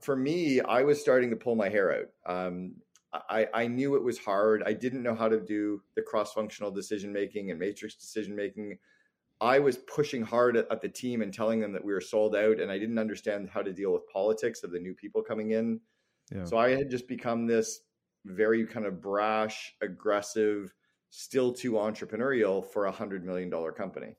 [0.00, 2.36] for me i was starting to pull my hair out.
[2.46, 2.74] Um,
[3.14, 4.62] I, I knew it was hard.
[4.64, 8.78] I didn't know how to do the cross functional decision making and matrix decision making.
[9.40, 12.34] I was pushing hard at, at, the team and telling them that we were sold
[12.34, 15.52] out, and I didn't understand how to deal with politics of the new people coming
[15.52, 15.80] in.
[16.34, 16.44] Yeah.
[16.44, 17.80] So I had just become this
[18.24, 20.72] very kind of brash, aggressive,
[21.10, 24.16] still too entrepreneurial for a hundred million dollar company.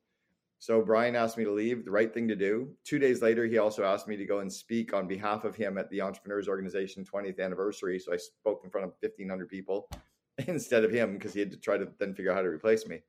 [0.65, 2.69] So Brian asked me to leave, the right thing to do.
[2.84, 5.78] Two days later, he also asked me to go and speak on behalf of him
[5.78, 7.99] at the Entrepreneurs Organization 20th anniversary.
[7.99, 9.88] So I spoke in front of 1,500 people
[10.47, 12.88] instead of him because he had to try to then figure out how to replace
[12.88, 13.04] me.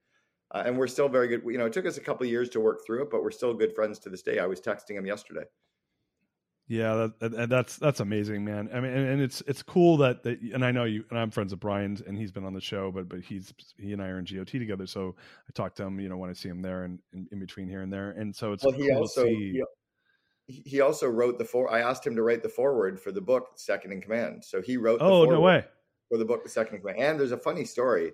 [0.55, 1.45] Uh, and we're still very good.
[1.47, 3.55] You know, it took us a couple years to work through it, but we're still
[3.55, 4.39] good friends to this day.
[4.39, 5.45] I was texting him yesterday.
[6.69, 8.69] Yeah, that, that, that's that's amazing, man.
[8.75, 11.31] I mean, and, and, it's it's cool that, that and I know you and I'm
[11.31, 14.09] friends with Brian's and he's been on the show, but but he's he and I
[14.09, 15.15] are in GOT together, so
[15.49, 17.69] I talk to him, you know, when I see him there and in, in between
[17.69, 19.63] here and there, and so it's well, he cool also he,
[20.49, 21.73] he, also wrote the for.
[21.73, 24.77] I asked him to write the foreword for the book Second in Command, so he
[24.77, 25.01] wrote.
[25.01, 25.65] oh no way!
[26.09, 28.11] For the book Second in Command, and there's a funny story.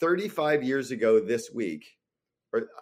[0.00, 1.86] Thirty-five years ago this week,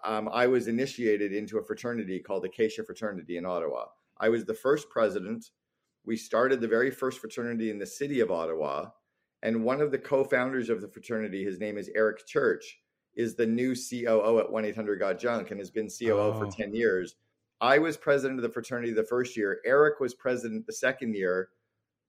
[0.03, 3.85] um, I was initiated into a fraternity called Acacia Fraternity in Ottawa
[4.19, 5.51] I was the first president.
[6.05, 8.87] We started the very first fraternity in the city of Ottawa.
[9.43, 12.79] And one of the co founders of the fraternity, his name is Eric Church,
[13.15, 16.39] is the new COO at 1 800 Got Junk and has been COO oh.
[16.39, 17.17] for 10 years.
[17.61, 19.61] I was president of the fraternity the first year.
[19.65, 21.51] Eric was president the second year.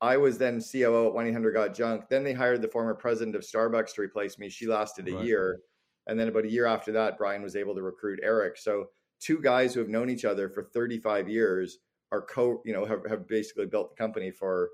[0.02, 2.10] I was then COO at 1 800 Got Junk.
[2.10, 4.50] Then they hired the former president of Starbucks to replace me.
[4.50, 5.26] She lasted a right.
[5.26, 5.60] year.
[6.08, 8.58] And then about a year after that, Brian was able to recruit Eric.
[8.58, 8.88] So
[9.20, 11.80] two guys who have known each other for 35 years
[12.12, 14.70] are co, you know, have, have basically built the company for,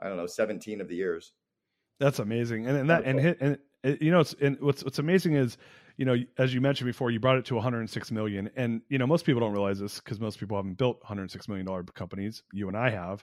[0.00, 1.32] I don't know, 17 of the years.
[1.98, 2.66] That's amazing.
[2.66, 3.58] And, and that, and, hit, and
[4.00, 5.58] you know, it's, and what's, what's amazing is,
[5.96, 8.50] you know, as you mentioned before, you brought it to 106 million.
[8.56, 11.66] And, you know, most people don't realize this because most people haven't built 106 million
[11.66, 12.42] dollar companies.
[12.52, 13.22] You and I have.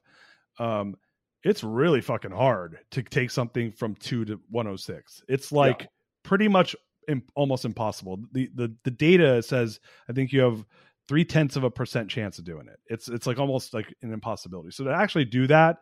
[0.60, 0.96] Um,
[1.44, 5.24] it's really fucking hard to take something from two to 106.
[5.28, 5.88] It's like yeah.
[6.24, 6.76] pretty much
[7.08, 8.20] imp- almost impossible.
[8.32, 9.80] The, the the data says
[10.10, 10.66] I think you have
[11.08, 12.80] three tenths of a percent chance of doing it.
[12.88, 14.72] It's it's like almost like an impossibility.
[14.72, 15.78] So to actually do that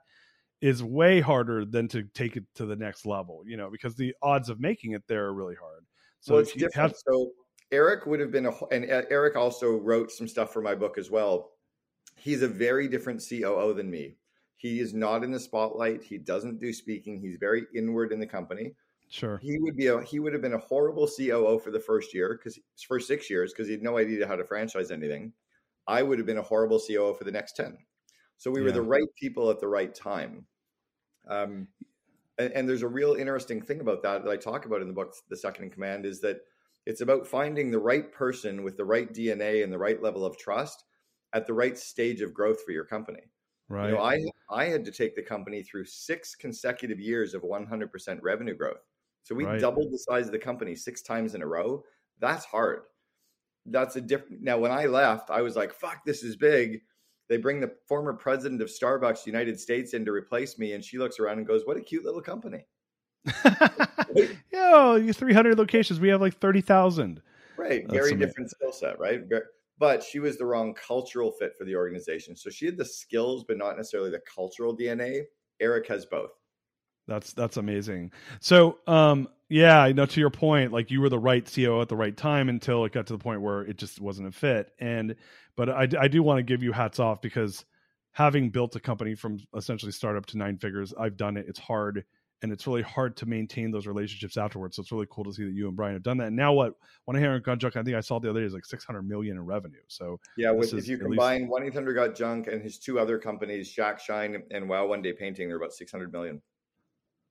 [0.61, 3.43] is way harder than to take it to the next level.
[3.45, 5.85] You know, because the odds of making it there are really hard.
[6.19, 6.75] So well, it's different.
[6.75, 7.31] Have- so
[7.71, 10.97] Eric would have been a, and uh, Eric also wrote some stuff for my book
[10.97, 11.51] as well.
[12.17, 14.17] He's a very different COO than me.
[14.57, 16.03] He is not in the spotlight.
[16.03, 17.19] He doesn't do speaking.
[17.19, 18.73] He's very inward in the company.
[19.09, 19.39] Sure.
[19.41, 22.37] He would be a he would have been a horrible COO for the first year
[22.37, 25.33] because for six years because he had no idea how to franchise anything.
[25.87, 27.77] I would have been a horrible COO for the next ten.
[28.37, 28.65] So we yeah.
[28.65, 30.45] were the right people at the right time.
[31.27, 31.67] Um,
[32.37, 34.93] and, and there's a real interesting thing about that that I talk about in the
[34.93, 36.41] book, The Second in Command, is that
[36.85, 40.37] it's about finding the right person with the right DNA and the right level of
[40.37, 40.83] trust
[41.33, 43.31] at the right stage of growth for your company.
[43.69, 43.89] Right.
[43.89, 48.19] You know, I I had to take the company through six consecutive years of 100%
[48.21, 48.85] revenue growth.
[49.25, 49.59] So we right.
[49.59, 51.83] doubled the size of the company six times in a row.
[52.19, 52.83] That's hard.
[53.65, 54.43] That's a different.
[54.43, 56.81] Now, when I left, I was like, "Fuck, this is big."
[57.27, 60.99] They bring the former president of Starbucks United States in to replace me, and she
[60.99, 62.67] looks around and goes, "What a cute little company."
[64.53, 65.99] Yo, you 300 locations.
[65.99, 67.19] We have like 30,000.
[67.57, 67.81] Right.
[67.81, 68.19] That's Very amazing.
[68.19, 69.21] different skill set, right?
[69.79, 72.35] But she was the wrong cultural fit for the organization.
[72.35, 75.23] So she had the skills, but not necessarily the cultural DNA.
[75.59, 76.29] Eric has both.
[77.07, 78.11] That's that's amazing.
[78.39, 81.89] So, um, yeah, I know to your point, like you were the right CEO at
[81.89, 84.71] the right time until it got to the point where it just wasn't a fit.
[84.79, 85.15] And
[85.55, 87.63] but I, I do want to give you hats off because
[88.11, 91.45] having built a company from essentially startup to nine figures, I've done it.
[91.47, 92.05] It's hard
[92.41, 94.75] and it's really hard to maintain those relationships afterwards.
[94.75, 96.27] So it's really cool to see that you and Brian have done that.
[96.27, 96.73] And now what?
[97.11, 99.37] I hear Got Junk, I think I saw the other day is like 600 million
[99.37, 99.79] in revenue.
[99.87, 103.17] So yeah, with, if you combine one eight hundred Got Junk and his two other
[103.17, 106.41] companies, Shack Shine and Wow One Day Painting, they're about 600 million.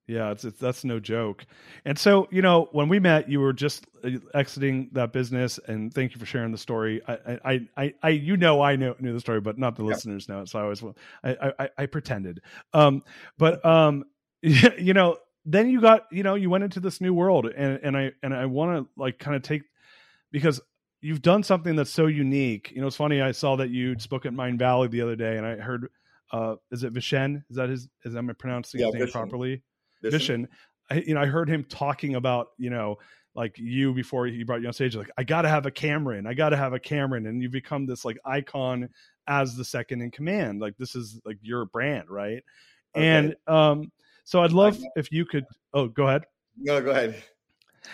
[0.07, 1.45] Yeah, it's, it's that's no joke.
[1.83, 5.91] And so, you know, when we met, you were just uh, exiting that business, and
[5.91, 7.01] thank you for sharing the story.
[7.07, 9.89] I, I, I, I you know, I knew knew the story, but not the yeah.
[9.89, 10.49] listeners know it.
[10.49, 10.83] So I always,
[11.23, 12.41] I, I, I pretended.
[12.73, 13.01] Um,
[13.39, 14.05] but um,
[14.41, 17.97] you know, then you got, you know, you went into this new world, and and
[17.97, 19.63] I and I want to like kind of take
[20.31, 20.61] because
[21.01, 22.71] you've done something that's so unique.
[22.75, 23.21] You know, it's funny.
[23.21, 25.87] I saw that you spoke at Mindvalley the other day, and I heard,
[26.31, 27.43] uh, is it Vishen?
[27.49, 27.87] Is that his?
[28.03, 29.11] Is am I pronouncing yeah, his name Vishen.
[29.11, 29.63] properly?
[30.13, 30.47] Vishen.
[30.89, 32.97] I, you know, I heard him talking about, you know,
[33.33, 36.25] like you before he brought you on stage, like I got to have a Cameron,
[36.25, 38.89] I got to have a Cameron, and you become this like icon
[39.27, 40.61] as the second in command.
[40.61, 42.43] Like this is like your brand, right?
[42.95, 43.05] Okay.
[43.05, 43.91] And um,
[44.23, 45.45] so I'd love if you could.
[45.73, 46.25] Oh, go ahead.
[46.57, 47.21] No, go ahead.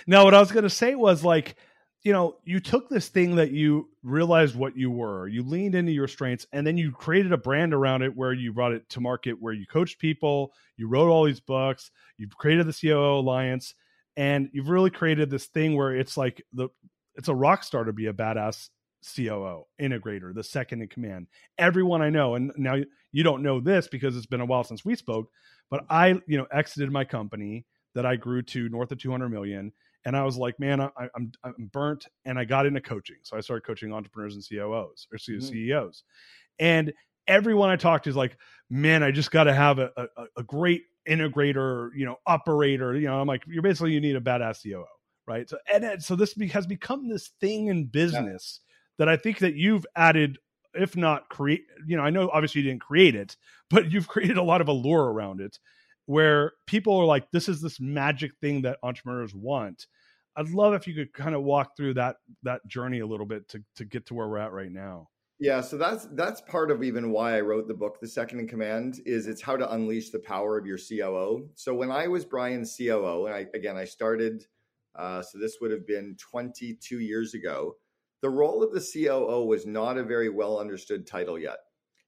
[0.08, 1.56] Now, what I was going to say was like,
[2.04, 5.92] you know, you took this thing that you realized what you were, you leaned into
[5.92, 9.02] your strengths, and then you created a brand around it where you brought it to
[9.02, 13.76] market, where you coached people, you wrote all these books, you've created the COO Alliance,
[14.18, 16.70] and you've really created this thing where it's like the
[17.16, 18.70] it's a rock star to be a badass
[19.16, 21.28] COO integrator, the second in command.
[21.58, 22.78] Everyone I know, and now
[23.12, 25.30] you don't know this because it's been a while since we spoke,
[25.70, 29.72] but I, you know, exited my company that I grew to north of 200 million.
[30.06, 32.08] And I was like, man, I, am I'm, I'm burnt.
[32.26, 33.18] And I got into coaching.
[33.24, 35.44] So I started coaching entrepreneurs and COOs or CEOs.
[35.50, 36.66] Mm-hmm.
[36.66, 36.94] And
[37.28, 38.38] everyone I talked to is like,
[38.70, 42.96] man, I just got to have a, a, a, great integrator, you know, operator.
[42.96, 44.86] You know, I'm like, you're basically, you need a badass COO.
[45.28, 45.48] Right.
[45.48, 49.06] So, and so this has become this thing in business yeah.
[49.06, 50.40] that I think that you've added
[50.74, 53.36] if not create you know i know obviously you didn't create it
[53.70, 55.60] but you've created a lot of allure around it
[56.06, 59.88] where people are like this is this magic thing that entrepreneurs want.
[60.36, 63.48] I'd love if you could kind of walk through that that journey a little bit
[63.50, 65.10] to to get to where we're at right now.
[65.40, 68.48] Yeah so that's that's part of even why i wrote the book the second in
[68.48, 72.26] command is it's how to unleash the power of your coo so when i was
[72.26, 74.46] brian's coo and i again i started
[74.94, 77.76] uh, so this would have been 22 years ago
[78.22, 81.58] the role of the COO was not a very well understood title yet.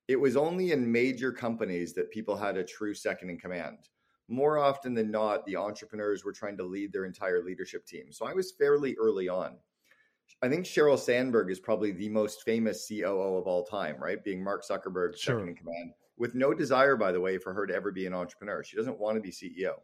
[0.07, 3.77] It was only in major companies that people had a true second in command.
[4.27, 8.11] More often than not, the entrepreneurs were trying to lead their entire leadership team.
[8.11, 9.57] So I was fairly early on.
[10.41, 14.23] I think Sheryl Sandberg is probably the most famous COO of all time, right?
[14.23, 15.35] Being Mark Zuckerberg's sure.
[15.35, 18.13] second in command, with no desire, by the way, for her to ever be an
[18.13, 18.63] entrepreneur.
[18.63, 19.75] She doesn't want to be CEO.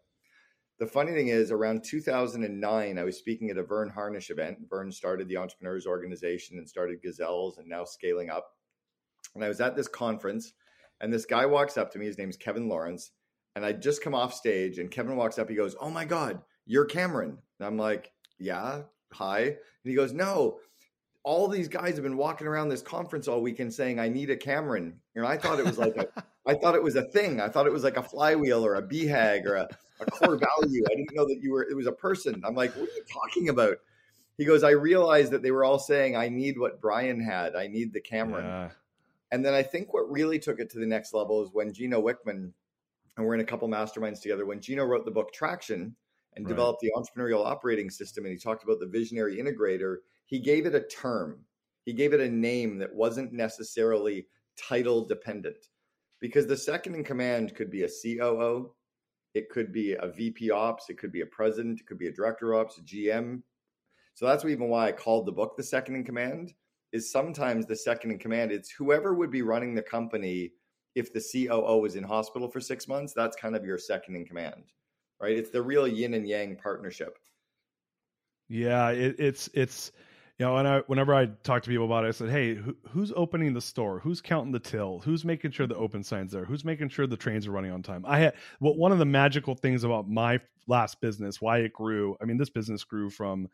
[0.80, 4.60] the funny thing is, around 2009, I was speaking at a Verne Harnish event.
[4.70, 8.52] Verne started the Entrepreneurs Organization and started Gazelles and now scaling up.
[9.36, 10.54] And I was at this conference,
[11.02, 12.06] and this guy walks up to me.
[12.06, 13.12] His name's Kevin Lawrence.
[13.56, 15.50] And I just come off stage, and Kevin walks up.
[15.50, 17.38] He goes, Oh my God, you're Cameron.
[17.60, 19.42] And I'm like, Yeah, hi.
[19.42, 20.60] And he goes, No,
[21.24, 24.38] all these guys have been walking around this conference all weekend saying, I need a
[24.38, 25.00] Cameron.
[25.16, 26.08] And I thought it was like a,
[26.46, 27.42] I thought it was a thing.
[27.42, 29.68] I thought it was like a flywheel or a BHAG or a,
[30.00, 30.84] a core value.
[30.90, 32.42] I didn't know that you were, it was a person.
[32.46, 33.78] I'm like, what are you talking about?
[34.38, 37.56] He goes, I realized that they were all saying, I need what Brian had.
[37.56, 38.46] I need the Cameron.
[38.46, 38.70] Yeah.
[39.32, 42.02] And then I think what really took it to the next level is when Gino
[42.02, 42.52] Wickman,
[43.18, 45.96] and we're in a couple masterminds together, when Gino wrote the book Traction
[46.36, 46.50] and right.
[46.50, 50.76] developed the entrepreneurial operating system, and he talked about the visionary integrator, he gave it
[50.76, 51.40] a term.
[51.86, 55.68] He gave it a name that wasn't necessarily title dependent
[56.20, 58.74] because the second in command could be a COO,
[59.34, 62.12] it could be a VP ops, it could be a president, it could be a
[62.12, 63.42] director ops, a GM.
[64.16, 66.54] So that's even why I called the book the second in command
[66.92, 70.54] is sometimes the second in command it's whoever would be running the company
[70.96, 74.26] if the COO was in hospital for 6 months, that's kind of your second in
[74.26, 74.64] command.
[75.22, 75.38] Right?
[75.38, 77.18] It's the real yin and yang partnership.
[78.48, 79.92] Yeah, it, it's it's
[80.40, 82.76] you know, and I, whenever I talk to people about it, I said, "Hey, who,
[82.88, 84.00] who's opening the store?
[84.00, 85.00] Who's counting the till?
[85.00, 86.46] Who's making sure the open signs there?
[86.46, 89.06] Who's making sure the trains are running on time?" I had well, one of the
[89.06, 92.16] magical things about my last business, why it grew.
[92.22, 93.50] I mean, this business grew from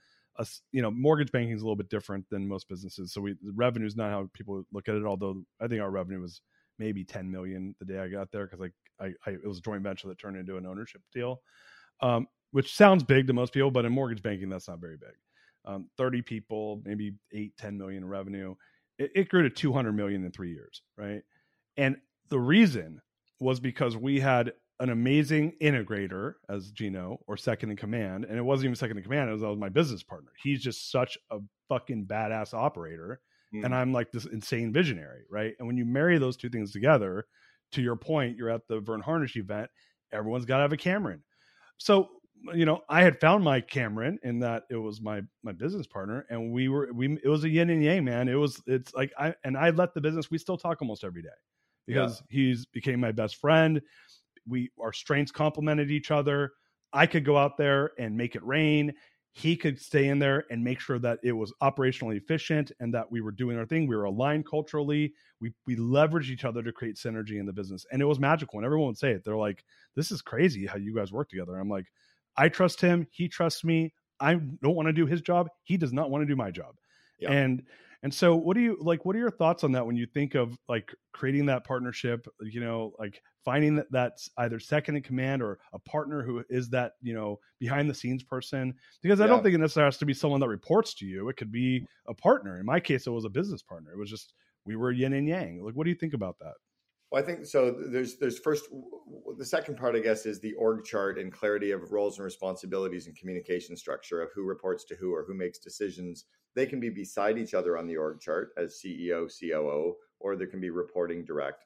[0.72, 3.14] you know, mortgage banking is a little bit different than most businesses.
[3.14, 5.06] So we revenue is not how people look at it.
[5.06, 6.42] Although I think our revenue was
[6.78, 8.62] maybe 10 million the day I got there because
[9.00, 11.42] I, I, I, it was a joint venture that turned into an ownership deal,
[12.02, 15.16] um, which sounds big to most people, but in mortgage banking, that's not very big
[15.66, 18.56] um, 30 people, maybe eight, 10 million revenue.
[18.98, 21.22] It, it grew to 200 million in three years, right?
[21.78, 21.98] And
[22.30, 23.02] the reason
[23.40, 28.26] was because we had an amazing integrator as Gino or second in command.
[28.26, 30.32] And it wasn't even second in command, it was, was my business partner.
[30.44, 33.22] He's just such a fucking badass operator.
[33.54, 33.66] Mm.
[33.66, 35.54] And I'm like this insane visionary, right?
[35.60, 37.26] And when you marry those two things together,
[37.72, 39.70] to your point, you're at the Verne Harnish event,
[40.12, 41.24] everyone's got to have a Cameron.
[41.78, 42.10] So
[42.54, 46.26] you know, I had found my Cameron in that it was my my business partner,
[46.30, 48.28] and we were we it was a yin and yang, man.
[48.28, 50.30] It was it's like I and I let the business.
[50.30, 51.30] We still talk almost every day
[51.88, 52.38] because yeah.
[52.38, 53.82] he's became my best friend.
[54.48, 56.54] We our strengths complemented each other.
[56.94, 58.94] I could go out there and make it rain.
[59.34, 63.12] He could stay in there and make sure that it was operationally efficient and that
[63.12, 63.86] we were doing our thing.
[63.86, 65.14] We were aligned culturally.
[65.42, 68.60] We we leveraged each other to create synergy in the business, and it was magical.
[68.60, 69.24] And everyone would say it.
[69.26, 69.64] They're like,
[69.96, 71.88] "This is crazy how you guys work together." I'm like
[72.38, 73.08] I trust him.
[73.12, 73.94] He trusts me.
[74.20, 75.50] I don't want to do his job.
[75.64, 76.76] He does not want to do my job.
[77.20, 77.32] Yeah.
[77.32, 77.64] And
[78.06, 80.36] and so what do you like what are your thoughts on that when you think
[80.36, 85.42] of like creating that partnership, you know, like finding that that's either second in command
[85.42, 88.76] or a partner who is that, you know, behind the scenes person?
[89.02, 89.30] Because I yeah.
[89.30, 91.30] don't think it necessarily has to be someone that reports to you.
[91.30, 92.60] It could be a partner.
[92.60, 93.92] In my case, it was a business partner.
[93.92, 94.36] It was just
[94.68, 95.64] we were yin and yang.
[95.64, 96.54] Like what do you think about that?
[97.16, 97.72] Well, I think so.
[97.72, 98.66] There's there's first
[99.38, 103.08] the second part, I guess, is the org chart and clarity of roles and responsibilities
[103.08, 106.26] and communication structure of who reports to who or who makes decisions.
[106.56, 110.48] They can be beside each other on the org chart as CEO, COO, or there
[110.48, 111.64] can be reporting direct.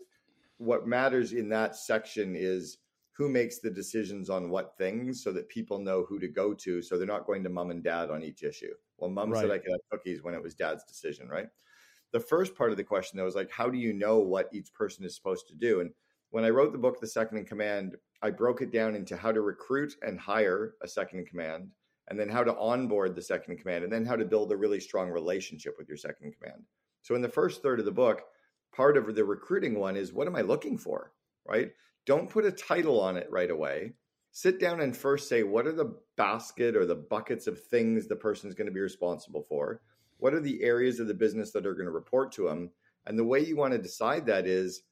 [0.58, 2.78] What matters in that section is
[3.14, 6.84] who makes the decisions on what things so that people know who to go to
[6.84, 8.74] so they're not going to mom and dad on each issue.
[9.00, 9.42] Well, mom right.
[9.42, 11.48] said I could have cookies when it was dad's decision, right?
[12.12, 14.74] The first part of the question though is like how do you know what each
[14.74, 15.82] person is supposed to do?
[15.82, 15.91] And
[16.32, 19.32] when i wrote the book the second in command i broke it down into how
[19.32, 21.69] to recruit and hire a second in command
[22.08, 24.58] and then how to onboard the second in command and then how to build a
[24.58, 26.63] really strong relationship with your second in command.
[27.02, 28.24] So in the first third of the book
[28.76, 31.12] part of the recruiting one is what am i looking for
[31.48, 31.72] right?
[32.06, 33.93] Don't put a title on it right away.
[34.32, 38.15] Sit down and first say what are the basket or the buckets of things the
[38.15, 39.82] person is going to be responsible for
[40.19, 42.71] what are the areas of the business that are going to report to them
[43.05, 44.84] and the way you want to decide that is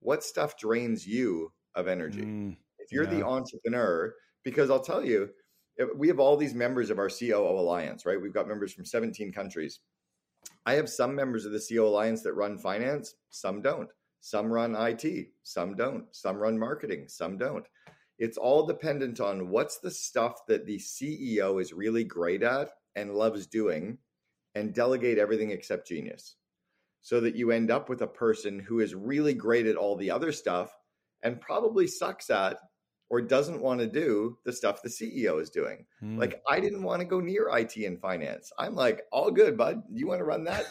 [0.00, 2.22] what stuff drains you of energy?
[2.22, 3.18] Mm, if you're yeah.
[3.18, 5.30] the entrepreneur because i'll tell you
[5.96, 8.20] we have all these members of our coo alliance right?
[8.20, 9.80] We've got members from 17 countries.
[10.66, 13.88] I have some members of the coo alliance that run finance some don't.
[14.20, 16.06] Some run it some don't.
[16.12, 17.66] Some run marketing some don't.
[18.18, 23.14] It's all dependent on what's the stuff that the ceo is really great at and
[23.14, 23.98] loves doing
[24.54, 26.36] and delegate everything except genius
[27.00, 30.10] so that you end up with a person who is really great at all the
[30.10, 30.74] other stuff
[31.22, 32.58] and probably sucks at
[33.10, 35.84] or doesn't want to do the stuff the CEO is doing.
[36.02, 36.18] Mm.
[36.18, 38.50] Like I didn't want to go near IT and finance.
[38.58, 39.82] I'm like, all good, bud.
[39.92, 40.64] You want to run that?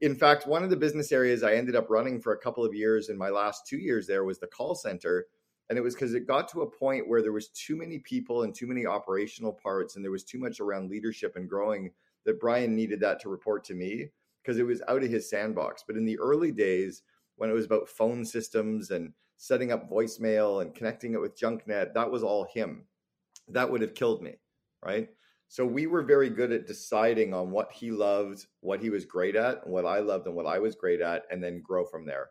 [0.00, 2.74] In fact, one of the business areas I ended up running for a couple of
[2.74, 5.26] years in my last two years there was the call center.
[5.68, 8.42] And it was because it got to a point where there was too many people
[8.42, 11.90] and too many operational parts, and there was too much around leadership and growing
[12.24, 14.10] that Brian needed that to report to me
[14.42, 15.82] because it was out of his sandbox.
[15.86, 17.02] But in the early days,
[17.36, 21.94] when it was about phone systems and setting up voicemail and connecting it with JunkNet,
[21.94, 22.84] that was all him.
[23.48, 24.36] That would have killed me,
[24.84, 25.08] right?
[25.48, 29.36] So we were very good at deciding on what he loved, what he was great
[29.36, 32.04] at, and what I loved and what I was great at, and then grow from
[32.04, 32.30] there.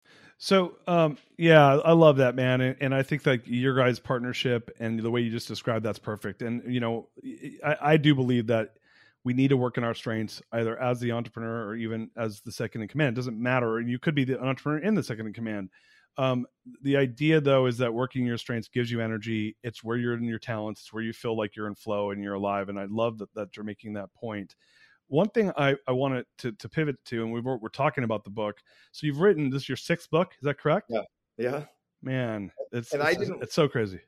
[0.43, 2.61] So, um, yeah, I love that, man.
[2.61, 5.99] And, and, I think that your guys' partnership and the way you just described, that's
[5.99, 6.41] perfect.
[6.41, 7.09] And, you know,
[7.63, 8.73] I, I do believe that
[9.23, 12.51] we need to work in our strengths either as the entrepreneur or even as the
[12.51, 13.15] second in command.
[13.15, 13.77] It doesn't matter.
[13.77, 15.69] And you could be the entrepreneur in the second in command.
[16.17, 16.47] Um,
[16.81, 19.55] the idea though is that working your strengths gives you energy.
[19.61, 20.81] It's where you're in your talents.
[20.81, 22.67] It's where you feel like you're in flow and you're alive.
[22.69, 24.55] And I love that, that you're making that point.
[25.11, 28.23] One thing I, I wanted to, to pivot to, and we were, we're talking about
[28.23, 28.59] the book.
[28.93, 30.33] So you've written this is your sixth book.
[30.39, 30.87] Is that correct?
[30.89, 31.01] Yeah.
[31.37, 31.63] Yeah.
[32.01, 33.99] Man, it's, and it's, I didn't, it's so crazy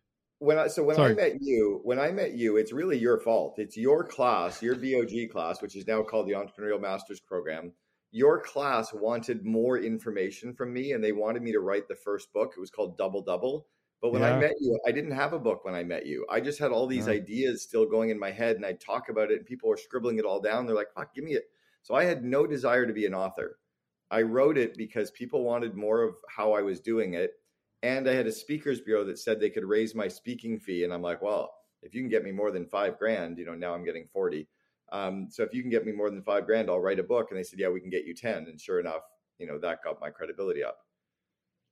[0.43, 1.11] when I so when Sorry.
[1.11, 3.55] I met you, when I met you, it's really your fault.
[3.57, 7.71] It's your class, your BOG class, which is now called the Entrepreneurial Masters Program.
[8.11, 12.31] Your class wanted more information from me, and they wanted me to write the first
[12.33, 12.53] book.
[12.55, 13.67] It was called Double Double.
[14.03, 14.35] But when yeah.
[14.35, 16.27] I met you, I didn't have a book when I met you.
[16.29, 17.13] I just had all these yeah.
[17.13, 20.19] ideas still going in my head, and I'd talk about it, and people were scribbling
[20.19, 20.67] it all down.
[20.67, 21.45] They're like, "Fuck, give me it."
[21.81, 23.57] So I had no desire to be an author.
[24.11, 27.31] I wrote it because people wanted more of how I was doing it
[27.83, 30.85] and I had a speakers bureau that said they could raise my speaking fee.
[30.85, 33.55] And I'm like, well, if you can get me more than five grand, you know,
[33.55, 34.47] now I'm getting 40.
[34.93, 37.27] Um, so if you can get me more than five grand, I'll write a book.
[37.29, 38.47] And they said, yeah, we can get you 10.
[38.47, 39.01] And sure enough,
[39.37, 40.77] you know, that got my credibility up.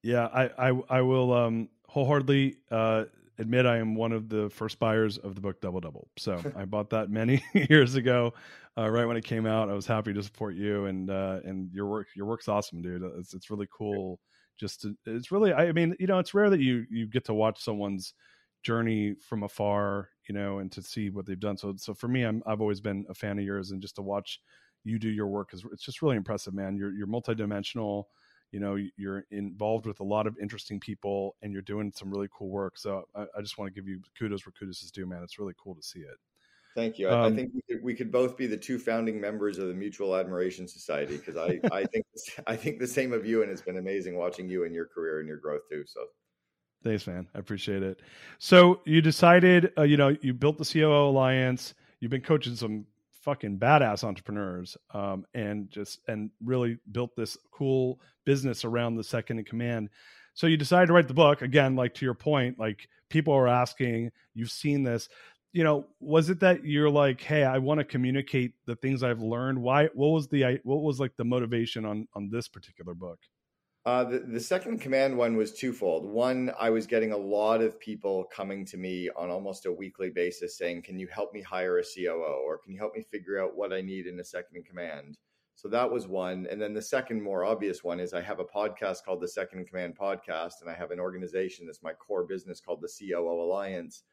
[0.03, 3.03] Yeah, I, I, I will um, wholeheartedly uh,
[3.37, 6.09] admit I am one of the first buyers of the book Double Double.
[6.17, 8.33] So I bought that many years ago,
[8.77, 9.69] uh, right when it came out.
[9.69, 12.07] I was happy to support you and uh, and your work.
[12.15, 13.03] Your work's awesome, dude.
[13.17, 14.19] It's it's really cool
[14.57, 17.33] just to, it's really I mean you know it's rare that you you get to
[17.33, 18.13] watch someone's
[18.63, 22.21] journey from afar you know and to see what they've done so so for me
[22.21, 24.39] I'm I've always been a fan of yours and just to watch
[24.83, 28.03] you do your work is it's just really impressive man you're you're multidimensional
[28.52, 32.28] you know you're involved with a lot of interesting people and you're doing some really
[32.32, 35.06] cool work so I, I just want to give you kudos where kudos is due
[35.06, 36.18] man it's really cool to see it
[36.76, 37.10] Thank you.
[37.10, 39.68] I, um, I think we could, we could, both be the two founding members of
[39.68, 42.06] the Mutual Admiration Society because I, I think
[42.47, 45.20] I think the same of you, and it's been amazing watching you and your career
[45.20, 45.84] and your growth too.
[45.86, 46.06] So,
[46.84, 47.28] thanks, man.
[47.36, 48.02] I appreciate it.
[48.39, 51.74] So you decided, uh, you know, you built the COO Alliance.
[51.99, 52.86] You've been coaching some
[53.22, 59.39] fucking badass entrepreneurs, um, and just and really built this cool business around the second
[59.39, 59.89] in command.
[60.34, 63.47] So you decided to write the book again, like to your point, like people are
[63.47, 65.09] asking, you've seen this.
[65.53, 69.22] You know was it that you're like hey i want to communicate the things i've
[69.22, 69.61] learned.
[69.61, 73.19] Why what was the what was like the motivation on on this particular book
[73.86, 76.05] uh, the, the second command one was twofold.
[76.05, 80.09] One, I was getting a lot of people coming to me on almost a weekly
[80.09, 82.41] basis saying, Can you help me hire a COO?
[82.45, 85.17] Or can you help me figure out what I need in a second in command?
[85.55, 86.47] So that was one.
[86.49, 89.59] And then the second, more obvious one is I have a podcast called the Second
[89.59, 93.29] in Command Podcast, and I have an organization that's my core business called the COO
[93.29, 94.03] Alliance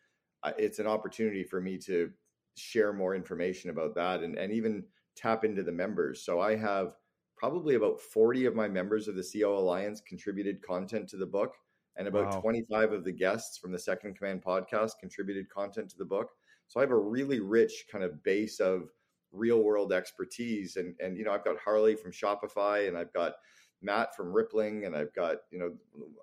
[0.58, 2.10] it's an opportunity for me to
[2.56, 4.84] share more information about that and, and even
[5.16, 6.24] tap into the members.
[6.24, 6.94] So I have
[7.38, 11.54] probably about 40 of my members of the CO Alliance contributed content to the book,
[11.96, 12.40] and about wow.
[12.40, 16.30] 25 of the guests from the Second Command podcast contributed content to the book.
[16.68, 18.90] So I have a really rich kind of base of
[19.32, 20.76] real world expertise.
[20.76, 23.34] And and you know, I've got Harley from Shopify, and I've got
[23.82, 25.72] Matt from Rippling, and I've got you know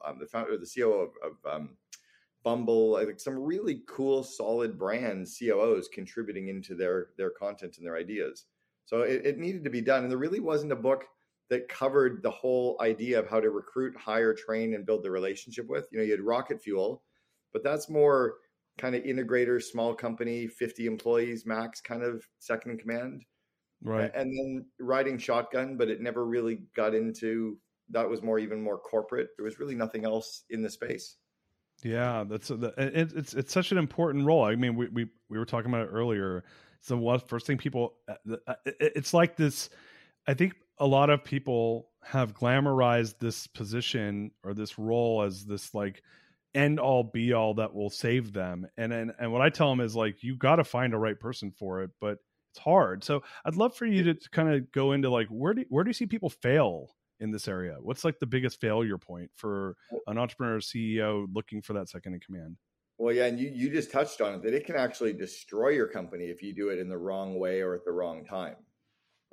[0.05, 1.77] I'm the founder, the CEO of, of um,
[2.43, 7.97] Bumble, like some really cool, solid brands, COOs contributing into their their content and their
[7.97, 8.45] ideas.
[8.85, 11.05] So it, it needed to be done, and there really wasn't a book
[11.49, 15.67] that covered the whole idea of how to recruit, hire, train, and build the relationship
[15.67, 15.87] with.
[15.91, 17.03] You know, you had Rocket Fuel,
[17.53, 18.35] but that's more
[18.77, 23.23] kind of integrator, small company, 50 employees max kind of second in command.
[23.83, 24.11] Right.
[24.15, 27.57] And then riding shotgun, but it never really got into
[27.91, 29.29] that was more even more corporate.
[29.37, 31.17] There was really nothing else in the space.
[31.83, 34.43] Yeah, that's a, it, it's it's such an important role.
[34.43, 36.43] I mean, we we we were talking about it earlier.
[36.85, 39.69] So what first thing people, uh, uh, it's like this.
[40.27, 45.73] I think a lot of people have glamorized this position or this role as this
[45.73, 46.03] like
[46.53, 48.67] end all be all that will save them.
[48.77, 51.19] And and and what I tell them is like you got to find a right
[51.19, 52.19] person for it, but
[52.51, 53.03] it's hard.
[53.03, 55.83] So I'd love for you to, to kind of go into like where do where
[55.83, 57.77] do you see people fail in this area?
[57.81, 59.75] What's like the biggest failure point for
[60.05, 62.57] an entrepreneur CEO looking for that second in command?
[62.97, 65.87] Well, yeah, and you you just touched on it that it can actually destroy your
[65.87, 68.55] company if you do it in the wrong way or at the wrong time.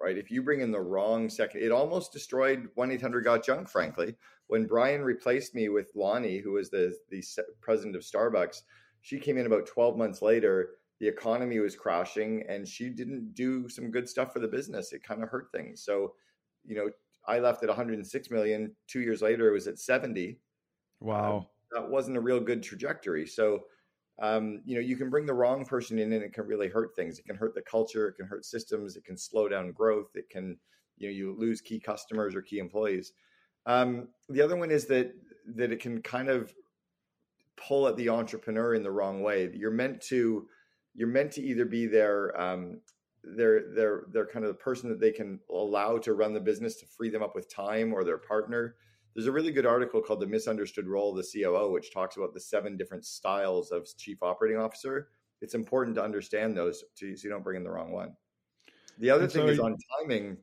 [0.00, 0.18] Right?
[0.18, 4.16] If you bring in the wrong second, it almost destroyed 1-800 got junk frankly.
[4.48, 7.22] When Brian replaced me with Launi, who was the the
[7.60, 8.62] president of Starbucks,
[9.00, 10.70] she came in about 12 months later.
[10.98, 14.92] The economy was crashing and she didn't do some good stuff for the business.
[14.92, 15.84] It kind of hurt things.
[15.84, 16.14] So,
[16.64, 16.90] you know,
[17.26, 18.74] I left at 106 million.
[18.88, 20.38] Two years later, it was at 70.
[21.00, 21.38] Wow.
[21.38, 23.26] Um, that wasn't a real good trajectory.
[23.26, 23.64] So,
[24.20, 26.94] um, you know, you can bring the wrong person in and it can really hurt
[26.94, 27.18] things.
[27.18, 28.08] It can hurt the culture.
[28.08, 28.96] It can hurt systems.
[28.96, 30.10] It can slow down growth.
[30.14, 30.58] It can,
[30.98, 33.12] you know, you lose key customers or key employees.
[33.66, 35.12] Um, the other one is that
[35.56, 36.54] that it can kind of
[37.56, 39.50] pull at the entrepreneur in the wrong way.
[39.52, 40.46] You're meant to
[40.94, 42.80] you're meant to either be their um,
[43.24, 46.76] they're they're they're kind of the person that they can allow to run the business
[46.76, 48.76] to free them up with time or their partner
[49.14, 52.32] there's a really good article called the misunderstood role of the coo which talks about
[52.34, 55.08] the seven different styles of chief operating officer.
[55.40, 58.14] It's important to understand those to, so you don't bring in the wrong one.
[58.98, 60.36] The other and thing so is on timing.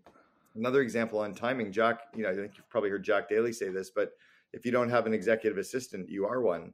[0.56, 3.70] Another example on timing jack you know i think you've probably heard jack daly say
[3.70, 4.14] this but
[4.52, 6.74] if you don't have an executive assistant you are one.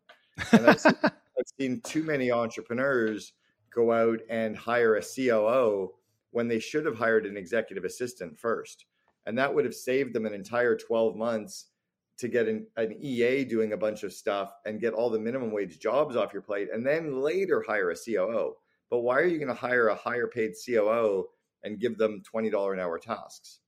[0.52, 3.34] And I've, seen, I've seen too many entrepreneurs
[3.74, 5.92] go out and hire a COO
[6.32, 8.86] when they should have hired an executive assistant first.
[9.26, 11.68] And that would have saved them an entire 12 months
[12.18, 15.52] to get an, an, EA doing a bunch of stuff and get all the minimum
[15.52, 18.56] wage jobs off your plate and then later hire a COO.
[18.90, 21.26] But why are you going to hire a higher paid COO
[21.64, 23.60] and give them $20 an hour tasks?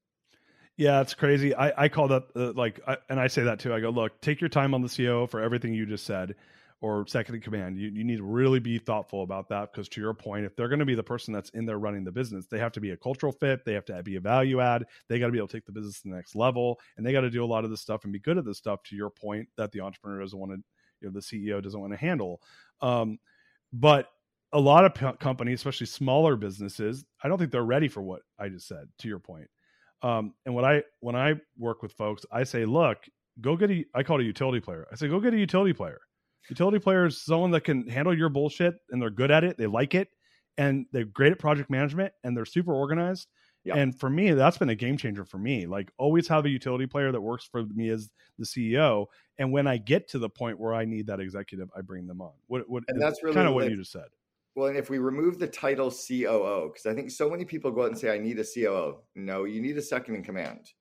[0.77, 1.55] Yeah, it's crazy.
[1.55, 3.73] I, I call that uh, like, I, and I say that too.
[3.73, 6.35] I go, look, take your time on the COO for everything you just said
[6.81, 7.77] or second in command.
[7.77, 10.67] You, you need to really be thoughtful about that because, to your point, if they're
[10.67, 12.91] going to be the person that's in there running the business, they have to be
[12.91, 13.65] a cultural fit.
[13.65, 14.85] They have to be a value add.
[15.09, 17.11] They got to be able to take the business to the next level, and they
[17.11, 18.83] got to do a lot of this stuff and be good at this stuff.
[18.83, 20.57] To your point, that the entrepreneur doesn't want to,
[21.01, 22.41] you know, the CEO doesn't want to handle.
[22.81, 23.17] Um,
[23.73, 24.09] but
[24.53, 28.21] a lot of p- companies, especially smaller businesses, I don't think they're ready for what
[28.39, 28.85] I just said.
[28.99, 29.47] To your point,
[30.03, 32.99] um, and what I when I work with folks, I say, look,
[33.41, 33.83] go get a.
[33.95, 34.85] I call it a utility player.
[34.91, 35.97] I say, go get a utility player
[36.49, 39.57] Utility player is someone that can handle your bullshit and they're good at it.
[39.57, 40.09] They like it
[40.57, 43.27] and they're great at project management and they're super organized.
[43.65, 43.75] Yep.
[43.75, 45.65] And for me, that's been a game changer for me.
[45.65, 48.09] Like always have a utility player that works for me as
[48.39, 49.07] the CEO.
[49.39, 52.21] And when I get to the point where I need that executive, I bring them
[52.21, 52.31] on.
[52.47, 54.07] What, what and that's really kind of what you just said.
[54.55, 57.83] Well, and if we remove the title COO, because I think so many people go
[57.83, 59.01] out and say, I need a COO.
[59.15, 60.71] No, you need a second in command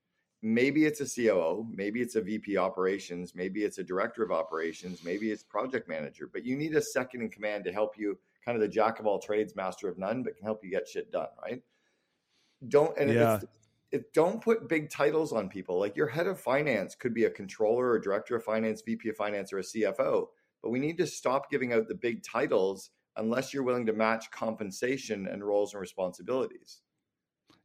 [0.42, 5.02] maybe it's a COO, maybe it's a VP operations, maybe it's a director of operations,
[5.04, 8.56] maybe it's project manager, but you need a second in command to help you kind
[8.56, 11.10] of the jack of all trades, master of none, but can help you get shit
[11.10, 11.62] done, right?
[12.68, 13.40] Don't and yeah.
[13.90, 15.78] it, don't put big titles on people.
[15.78, 19.16] Like your head of finance could be a controller or director of finance, VP of
[19.16, 20.26] finance, or a CFO.
[20.62, 24.30] But we need to stop giving out the big titles unless you're willing to match
[24.30, 26.80] compensation and roles and responsibilities.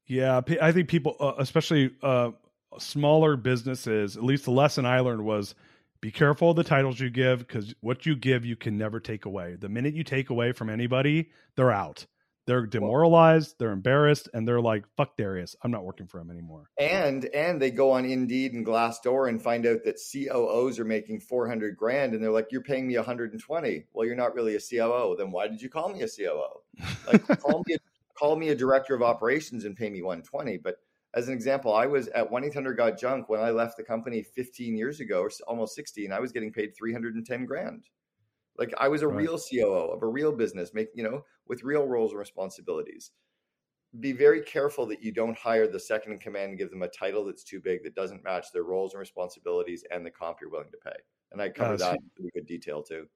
[0.08, 2.32] Yeah, I think people, uh, especially uh,
[2.80, 5.56] smaller businesses, at least the lesson I learned was
[6.02, 9.26] be careful of the titles you give because what you give, you can never take
[9.26, 9.56] away.
[9.56, 12.06] The minute you take away from anybody, they're out.
[12.48, 16.72] They're demoralized, they're embarrassed, and they're like, "Fuck Darius, I'm not working for him anymore."
[16.80, 21.20] And and they go on Indeed and Glassdoor and find out that COOs are making
[21.20, 25.16] 400 grand, and they're like, "You're paying me 120." Well, you're not really a COO.
[25.18, 26.62] Then why did you call me a COO?
[27.06, 27.78] Like, call me a,
[28.16, 30.58] call me a director of operations and pay me 120.
[30.58, 30.78] But
[31.14, 34.24] as an example, I was at 1 800 Got Junk when I left the company
[34.24, 36.12] 15 years ago, or almost 16.
[36.12, 37.84] I was getting paid 310 grand.
[38.58, 39.18] Like I was a right.
[39.18, 43.12] real COO of a real business, make you know, with real roles and responsibilities.
[44.00, 46.88] Be very careful that you don't hire the second in command and give them a
[46.88, 50.50] title that's too big that doesn't match their roles and responsibilities and the comp you're
[50.50, 50.98] willing to pay.
[51.34, 53.08] And I cover uh, that in good detail too.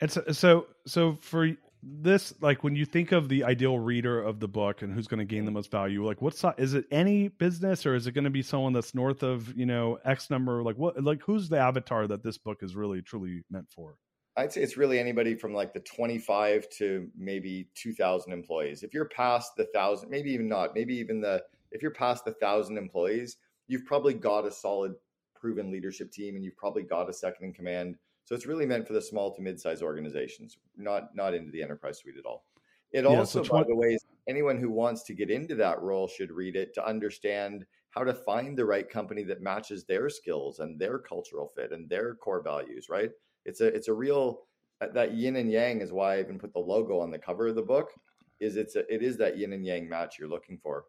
[0.00, 4.40] And so, so, so for this like when you think of the ideal reader of
[4.40, 7.28] the book and who's going to gain the most value like what's is it any
[7.28, 10.62] business or is it going to be someone that's north of you know x number
[10.62, 13.96] like what like who's the avatar that this book is really truly meant for
[14.38, 18.84] I'd say it's really anybody from like the 25 to maybe 2000 employees.
[18.84, 22.34] If you're past the thousand, maybe even not, maybe even the, if you're past the
[22.34, 24.94] thousand employees, you've probably got a solid
[25.34, 27.96] proven leadership team and you've probably got a second in command.
[28.28, 31.98] So it's really meant for the small to mid-sized organizations, not, not into the enterprise
[31.98, 32.44] suite at all.
[32.92, 33.96] It yeah, also, so by the way,
[34.28, 38.12] anyone who wants to get into that role should read it to understand how to
[38.12, 42.42] find the right company that matches their skills and their cultural fit and their core
[42.42, 43.12] values, right?
[43.48, 44.42] it's a it's a real
[44.80, 47.56] that yin and yang is why I even put the logo on the cover of
[47.56, 47.90] the book.
[48.38, 50.84] Is it's a, it is that yin and yang match you're looking for.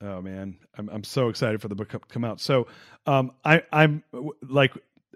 [0.00, 2.40] Oh man, I'm I'm so excited for the book to come out.
[2.40, 2.68] So,
[3.06, 4.02] um, I I'm
[4.48, 4.72] like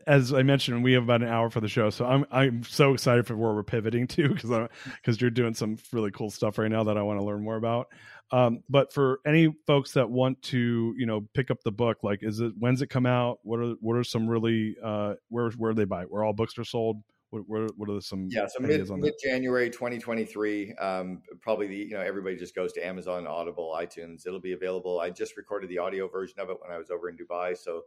[0.07, 2.94] as I mentioned, we have about an hour for the show, so I'm I'm so
[2.94, 4.68] excited for where we're pivoting to because
[5.00, 7.57] because you're doing some really cool stuff right now that I want to learn more
[7.57, 7.88] about.
[8.32, 12.22] Um, but for any folks that want to, you know, pick up the book, like,
[12.22, 13.38] is it when's it come out?
[13.42, 16.11] What are what are some really uh, where where they buy it?
[16.11, 17.02] Where all books are sold?
[17.30, 18.46] What what, what are some yeah?
[18.46, 20.74] So mid mid January 2023.
[20.74, 24.24] Um, probably the you know everybody just goes to Amazon, Audible, iTunes.
[24.26, 25.00] It'll be available.
[25.00, 27.82] I just recorded the audio version of it when I was over in Dubai, so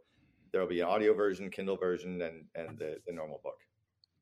[0.52, 3.58] there'll be an audio version, Kindle version, and and the, the normal book.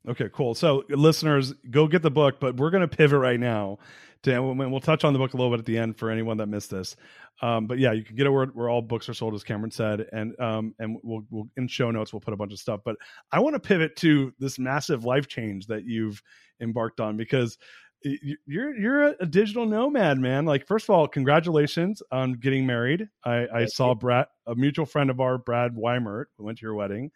[0.08, 0.56] Okay, cool.
[0.56, 3.78] So, listeners, go get the book, but we're going to pivot right now
[4.24, 6.48] to, we'll touch on the book a little bit at the end for anyone that
[6.48, 6.96] missed this.
[7.42, 9.70] Um, but yeah, you can get it where, where all books are sold, as Cameron
[9.70, 12.80] said, and um, and we'll, we'll in show notes we'll put a bunch of stuff.
[12.84, 12.96] But
[13.32, 16.22] I want to pivot to this massive life change that you've
[16.62, 17.58] embarked on because
[18.04, 20.46] you're you're a digital nomad, man.
[20.46, 23.08] Like, first of all, congratulations on getting married.
[23.24, 27.12] I, I saw Brad, a mutual friend of our, Brad Weimert, went to your wedding.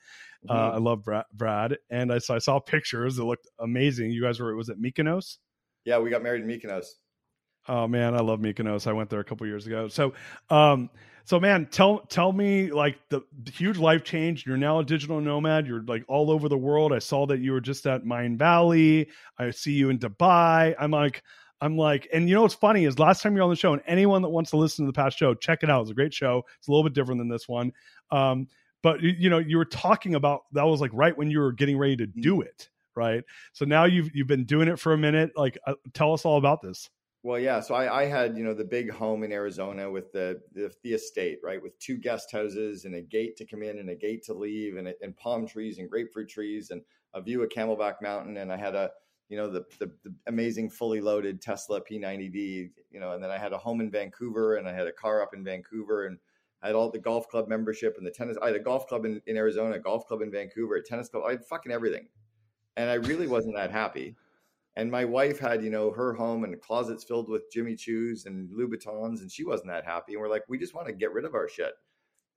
[0.47, 0.73] Uh, mm-hmm.
[0.73, 3.19] Uh, I love Brad, Brad, and I saw I saw pictures.
[3.19, 4.11] It looked amazing.
[4.11, 5.37] You guys were was it Mykonos?
[5.85, 6.85] Yeah, we got married in Mykonos.
[7.67, 8.87] Oh man, I love Mykonos.
[8.87, 9.87] I went there a couple years ago.
[9.87, 10.13] So,
[10.49, 10.89] um,
[11.25, 13.21] so man, tell tell me like the,
[13.53, 14.45] huge life change.
[14.45, 15.67] You're now a digital nomad.
[15.67, 16.93] You're like all over the world.
[16.93, 19.07] I saw that you were just at Mindvalley.
[19.37, 20.75] I see you in Dubai.
[20.79, 21.23] I'm like,
[21.61, 23.81] I'm like, and you know what's funny is last time you're on the show, and
[23.85, 25.81] anyone that wants to listen to the past show, check it out.
[25.83, 26.43] It's a great show.
[26.57, 27.71] It's a little bit different than this one.
[28.09, 28.47] Um,
[28.81, 31.77] but you know, you were talking about that was like right when you were getting
[31.77, 32.45] ready to do mm.
[32.45, 33.23] it, right?
[33.53, 35.31] So now you've you've been doing it for a minute.
[35.35, 36.89] Like, uh, tell us all about this.
[37.23, 37.59] Well, yeah.
[37.59, 40.93] So I, I, had, you know, the big home in Arizona with the, the, the
[40.93, 44.23] estate, right, with two guest houses and a gate to come in and a gate
[44.23, 46.81] to leave, and, and palm trees and grapefruit trees and
[47.13, 48.37] a view of Camelback Mountain.
[48.37, 48.89] And I had a,
[49.29, 53.37] you know, the, the, the amazing fully loaded Tesla P90D, you know, and then I
[53.37, 56.17] had a home in Vancouver and I had a car up in Vancouver and
[56.63, 58.37] I had all the golf club membership and the tennis.
[58.41, 61.09] I had a golf club in, in Arizona, a golf club in Vancouver, a tennis
[61.09, 61.23] club.
[61.27, 62.07] I had fucking everything,
[62.77, 64.15] and I really wasn't that happy.
[64.77, 68.49] And my wife had, you know, her home and closets filled with Jimmy Choo's and
[68.49, 70.13] Louboutins, and she wasn't that happy.
[70.13, 71.73] And we're like, we just want to get rid of our shit.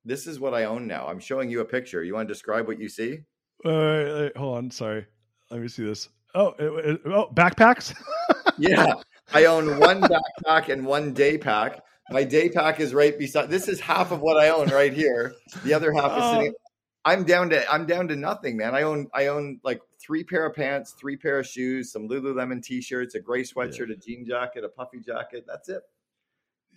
[0.03, 1.07] This is what I own now.
[1.07, 2.03] I'm showing you a picture.
[2.03, 3.19] You want to describe what you see?
[3.63, 4.71] Uh, hold on.
[4.71, 5.05] Sorry.
[5.49, 6.09] Let me see this.
[6.35, 7.95] Oh, it, it, oh, backpacks.
[8.57, 8.93] yeah,
[9.33, 11.81] I own one backpack and one day pack.
[12.11, 13.49] My day pack is right beside.
[13.49, 15.33] This is half of what I own right here.
[15.63, 16.53] The other half is sitting.
[16.53, 16.61] Oh.
[17.05, 18.75] I'm down to I'm down to nothing, man.
[18.75, 22.61] I own I own like three pair of pants, three pair of shoes, some Lululemon
[22.61, 23.95] t-shirts, a gray sweatshirt, yeah.
[23.95, 25.45] a jean jacket, a puffy jacket.
[25.47, 25.81] That's it.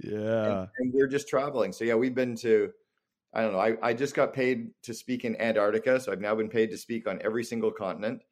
[0.01, 0.61] Yeah.
[0.61, 1.72] And, and, we're just traveling.
[1.72, 2.72] So yeah, we've been to
[3.35, 3.59] I don't know.
[3.59, 6.79] I, I just got paid to speak in Antarctica, so I've now been paid to
[6.79, 8.22] speak on every single continent.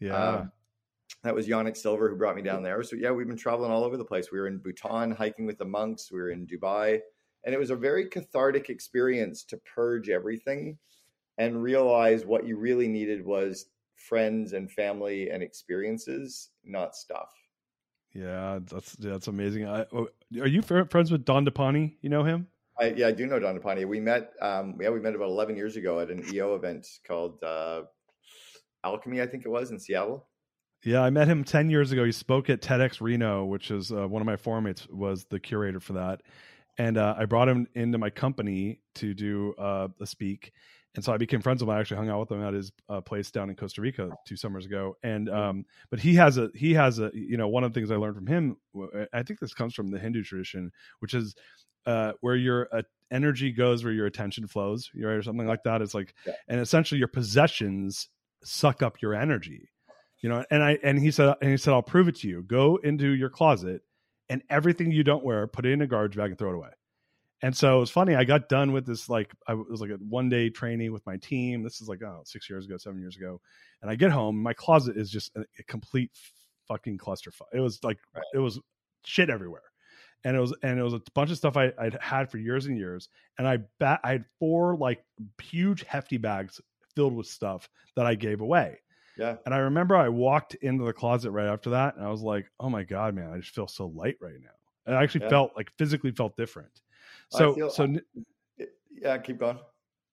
[0.00, 0.14] Yeah.
[0.14, 0.46] Uh,
[1.22, 2.82] that was Yanik Silver who brought me down there.
[2.82, 4.32] So yeah, we've been traveling all over the place.
[4.32, 6.10] We were in Bhutan hiking with the monks.
[6.10, 7.00] We were in Dubai,
[7.44, 10.78] and it was a very cathartic experience to purge everything
[11.38, 13.66] and realize what you really needed was
[14.08, 17.28] friends and family and experiences, not stuff.
[18.14, 19.68] Yeah, that's that's amazing.
[19.68, 20.08] I, oh,
[20.40, 21.96] are you friends with Dandapani?
[22.00, 22.46] You know him?
[22.78, 23.86] I, yeah, I do know Dandapani.
[23.86, 27.42] We met, um, yeah, we met about eleven years ago at an EO event called
[27.42, 27.82] uh,
[28.84, 30.26] Alchemy, I think it was in Seattle.
[30.84, 32.04] Yeah, I met him ten years ago.
[32.04, 35.80] He spoke at TEDx Reno, which is uh, one of my formates was the curator
[35.80, 36.22] for that,
[36.78, 40.52] and uh, I brought him into my company to do uh, a speak
[40.96, 41.76] and so I became friends with him.
[41.76, 44.36] I actually hung out with him at his uh, place down in Costa Rica two
[44.36, 44.96] summers ago.
[45.02, 47.90] And um, but he has a he has a you know one of the things
[47.90, 48.56] I learned from him.
[49.12, 51.34] I think this comes from the Hindu tradition, which is
[51.84, 55.82] uh, where your uh, energy goes, where your attention flows, right, or something like that.
[55.82, 56.32] It's like, yeah.
[56.48, 58.08] and essentially your possessions
[58.42, 59.68] suck up your energy.
[60.22, 62.42] You know, and I and he said and he said I'll prove it to you.
[62.42, 63.82] Go into your closet
[64.30, 66.70] and everything you don't wear, put it in a garbage bag and throw it away.
[67.42, 68.14] And so it was funny.
[68.14, 71.16] I got done with this like I was like a one day training with my
[71.18, 71.62] team.
[71.62, 73.40] This is like oh six years ago, seven years ago,
[73.82, 74.42] and I get home.
[74.42, 76.10] My closet is just a, a complete
[76.66, 77.46] fucking clusterfuck.
[77.52, 78.24] It was like Right.
[78.34, 78.58] it was
[79.04, 79.62] shit everywhere.
[80.24, 82.66] And it was and it was a bunch of stuff I, I'd had for years
[82.66, 83.10] and years.
[83.38, 85.04] And I bat I had four like
[85.42, 86.60] huge hefty bags
[86.94, 88.78] filled with stuff that I gave away.
[89.18, 89.36] Yeah.
[89.44, 92.50] And I remember I walked into the closet right after that and I was like,
[92.60, 94.50] oh my God, man, I just feel so light right now.
[94.86, 95.30] And I actually Yeah.
[95.30, 96.80] felt like physically felt different.
[97.30, 97.94] So feel- so
[98.90, 99.58] Yeah, keep going.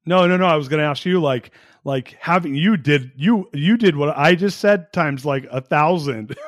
[0.06, 0.46] no, no, no.
[0.46, 1.52] I was going to ask you, like,
[1.84, 6.36] like having you did you you did what I just said times like a thousand.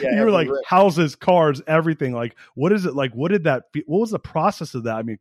[0.00, 0.64] Yeah, you were like rip.
[0.64, 2.14] houses, cars, everything.
[2.14, 3.12] Like, what is it like?
[3.12, 3.64] What did that?
[3.72, 4.96] Fe- what was the process of that?
[4.96, 5.18] I mean,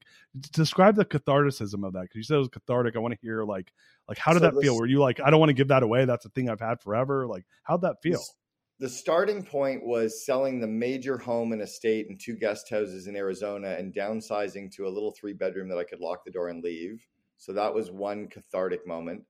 [0.53, 2.95] describe the catharticism of that because you said it was cathartic.
[2.95, 3.73] I want to hear like,
[4.07, 4.77] like how did So that feel?
[4.77, 6.05] Were you like, I don't want to give that away?
[6.05, 7.27] That's a thing I've had forever.
[7.27, 8.13] Like, how'd that feel?
[8.13, 8.33] This-
[8.79, 13.15] The starting point was selling the major home and estate and two guest houses in
[13.17, 16.63] Arizona and downsizing to a little three bedroom that I could lock the door and
[16.63, 17.05] leave.
[17.37, 19.23] So that was one cathartic moment.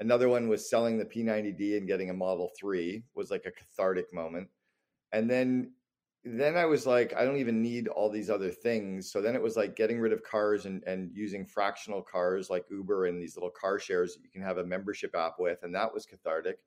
[0.00, 4.12] Another one was selling the P90D and getting a Model 3 was like a cathartic
[4.12, 4.48] moment.
[5.12, 5.72] And then
[6.24, 9.12] then I was like, I don't even need all these other things.
[9.12, 12.64] So then it was like getting rid of cars and, and using fractional cars like
[12.68, 15.62] Uber and these little car shares that you can have a membership app with.
[15.62, 16.58] And that was cathartic.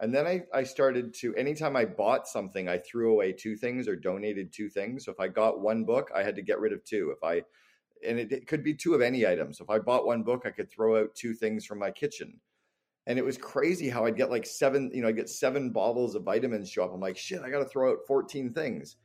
[0.00, 3.88] And then I, I started to, anytime I bought something, I threw away two things
[3.88, 5.04] or donated two things.
[5.04, 7.12] So if I got one book, I had to get rid of two.
[7.16, 7.42] If I,
[8.06, 9.52] and it, it could be two of any item.
[9.52, 12.38] So if I bought one book, I could throw out two things from my kitchen.
[13.08, 16.14] And it was crazy how I'd get like seven, you know, I'd get seven bottles
[16.14, 16.92] of vitamins show up.
[16.94, 18.96] I'm like, shit, I got to throw out 14 things.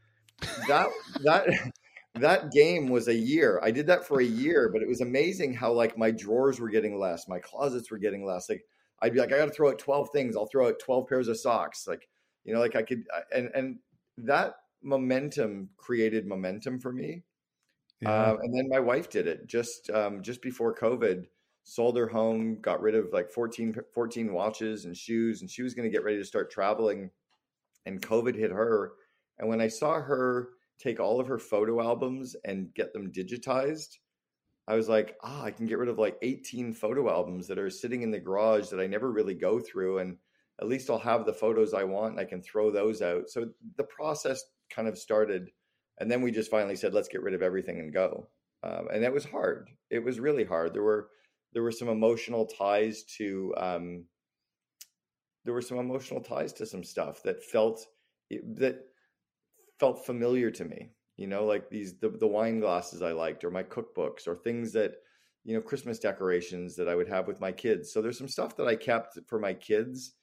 [0.67, 0.89] That,
[1.23, 1.47] that,
[2.15, 3.59] that game was a year.
[3.63, 6.69] I did that for a year, but it was amazing how like my drawers were
[6.69, 8.47] getting less, my closets were getting less.
[8.47, 8.63] Like
[9.03, 10.37] I'd be like, I got to throw out 12 things.
[10.37, 11.85] I'll throw out 12 pairs of socks.
[11.87, 12.07] Like,
[12.45, 13.79] you know, like I could, and, and
[14.17, 17.23] that momentum created momentum for me.
[18.05, 21.25] Uh, and then my wife did it just, um, just before COVID,
[21.63, 25.73] sold her home, got rid of like 14, 14 watches and shoes, and she was
[25.73, 27.09] going to get ready to start traveling.
[27.85, 28.93] And COVID hit her.
[29.39, 30.49] And when I saw her
[30.79, 33.97] take all of her photo albums and get them digitized,
[34.67, 37.69] I was like, ah, I can get rid of like 18 photo albums that are
[37.69, 39.99] sitting in the garage that I never really go through.
[39.99, 40.17] And
[40.61, 43.29] at least I'll have the photos I want and I can throw those out.
[43.29, 45.49] So the process kind of started.
[45.99, 48.29] And then we just finally said, let's get rid of everything and go.
[48.63, 49.69] Um, and that was hard.
[49.89, 50.73] It was really hard.
[50.73, 51.09] There were
[51.51, 54.05] there were some emotional ties to um,
[55.43, 57.85] there were some emotional ties to some stuff that felt
[58.31, 58.85] that
[59.79, 63.51] felt familiar to me you know like these the, the wine glasses i liked or
[63.51, 64.95] my cookbooks or things that
[65.43, 68.55] you know christmas decorations that i would have with my kids so there's some stuff
[68.55, 70.13] that i kept for my kids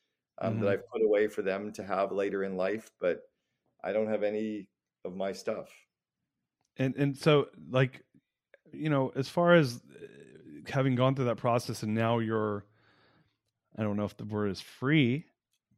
[0.41, 0.61] um, Mhm.
[0.61, 3.23] that i've put away for them to have later in life but
[3.85, 4.69] i don't have any
[5.05, 5.71] of my stuff
[6.77, 8.05] and and so like
[8.73, 10.07] you know as far as uh,
[10.71, 12.65] having gone through that process and now you're
[13.77, 15.25] i don't know if the word is free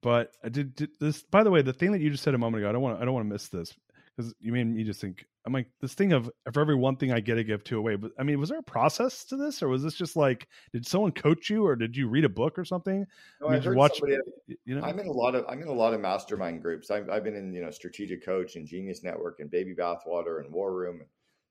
[0.01, 2.39] but i did, did this by the way the thing that you just said a
[2.39, 3.75] moment ago i don't want i don't want to miss this
[4.17, 7.13] because you made me just think i'm like this thing of for every one thing
[7.13, 9.63] i get to give two away but i mean was there a process to this
[9.63, 12.59] or was this just like did someone coach you or did you read a book
[12.59, 13.07] or something
[13.41, 14.19] No, I did you watch somebody-
[14.65, 16.91] you know I'm in a lot of I'm in a lot of mastermind groups.
[16.91, 20.53] I've I've been in you know Strategic Coach and Genius Network and Baby Bathwater and
[20.53, 21.03] War Room.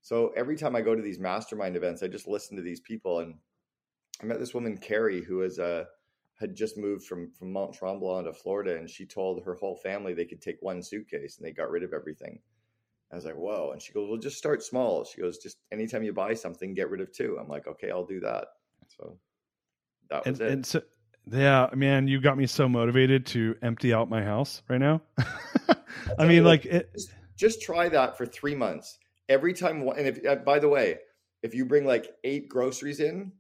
[0.01, 3.20] So every time I go to these mastermind events, I just listen to these people.
[3.20, 3.36] And
[4.22, 5.84] I met this woman Carrie who is a uh,
[6.42, 10.14] had just moved from from Mount Tremblant to Florida, and she told her whole family
[10.14, 12.39] they could take one suitcase and they got rid of everything.
[13.12, 13.72] I was like, whoa.
[13.72, 15.04] And she goes, well, just start small.
[15.04, 17.38] She goes, just anytime you buy something, get rid of two.
[17.39, 18.48] I'm like, okay, I'll do that.
[18.98, 19.18] So
[20.10, 20.54] that was and, it.
[20.54, 20.82] and so
[21.32, 25.00] yeah man you got me so motivated to empty out my house right now
[26.18, 27.12] i mean like it, just,
[27.42, 29.00] just try that for three months.
[29.28, 31.00] Every time, one- and if uh, by the way,
[31.42, 33.32] if you bring like eight groceries in,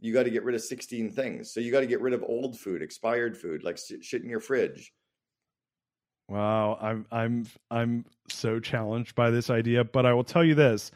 [0.00, 1.52] you got to get rid of sixteen things.
[1.52, 4.40] So you got to get rid of old food, expired food, like shit in your
[4.40, 4.92] fridge.
[6.28, 10.90] Wow, I'm I'm I'm so challenged by this idea, but I will tell you this.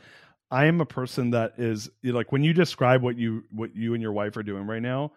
[0.50, 4.02] I am a person that is like when you describe what you what you and
[4.02, 5.12] your wife are doing right now,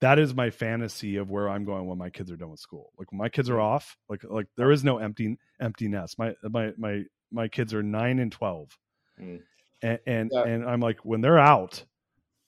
[0.00, 2.92] that is my fantasy of where I'm going when my kids are done with school.
[2.98, 6.18] Like when my kids are off, like like there is no empty empty nest.
[6.18, 8.78] My my my my kids are 9 and 12.
[9.18, 9.40] Mm.
[9.82, 10.42] And and, Yeah.
[10.44, 11.82] and I'm like when they're out,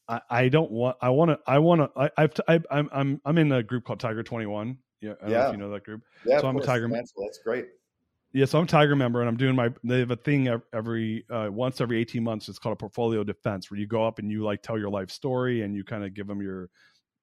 [0.08, 2.88] I, I don't want I want to I want to I I've t- I, I'm
[2.92, 4.78] I'm I'm in a group called Tiger 21.
[5.00, 5.46] Yeah, I don't know Yeah.
[5.46, 6.02] if you know that group.
[6.26, 7.66] Yeah, So I'm a tiger- financial, That's great.
[8.32, 9.70] Yeah, so I'm a Tiger member, and I'm doing my.
[9.84, 12.48] They have a thing every uh, once every 18 months.
[12.48, 15.08] It's called a portfolio defense, where you go up and you like tell your life
[15.10, 16.68] story, and you kind of give them your,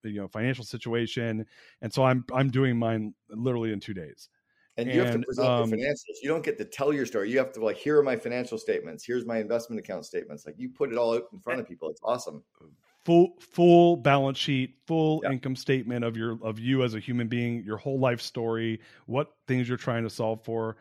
[0.04, 1.46] you know, financial situation.
[1.82, 4.30] And so I'm I'm doing mine literally in two days.
[4.78, 6.16] And you have to present um, your financials.
[6.24, 7.30] You don't get to tell your story.
[7.30, 9.04] You have to like, here are my financial statements.
[9.06, 10.46] Here's my investment account statements.
[10.46, 11.90] Like you put it all out in front of people.
[11.90, 12.44] It's awesome.
[13.04, 15.32] full full balance sheet, full Yeah.
[15.32, 19.32] income statement of your of you as a human being, your whole life story, what
[19.48, 20.78] things you're trying to solve for.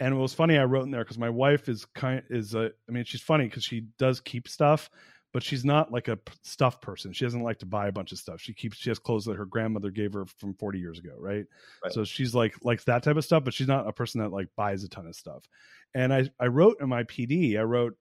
[0.00, 2.70] And it was funny I wrote in there because my wife is kind is a
[2.88, 4.88] I mean she's funny because she does keep stuff,
[5.34, 7.12] but she's not like a stuff person.
[7.12, 8.40] She doesn't like to buy a bunch of stuff.
[8.40, 11.44] She keeps she has clothes that her grandmother gave her from 40 years ago, right?
[11.82, 11.92] Right.
[11.92, 14.48] So she's like likes that type of stuff, but she's not a person that like
[14.56, 15.44] buys a ton of stuff.
[15.92, 17.98] And I I wrote in my PD, I wrote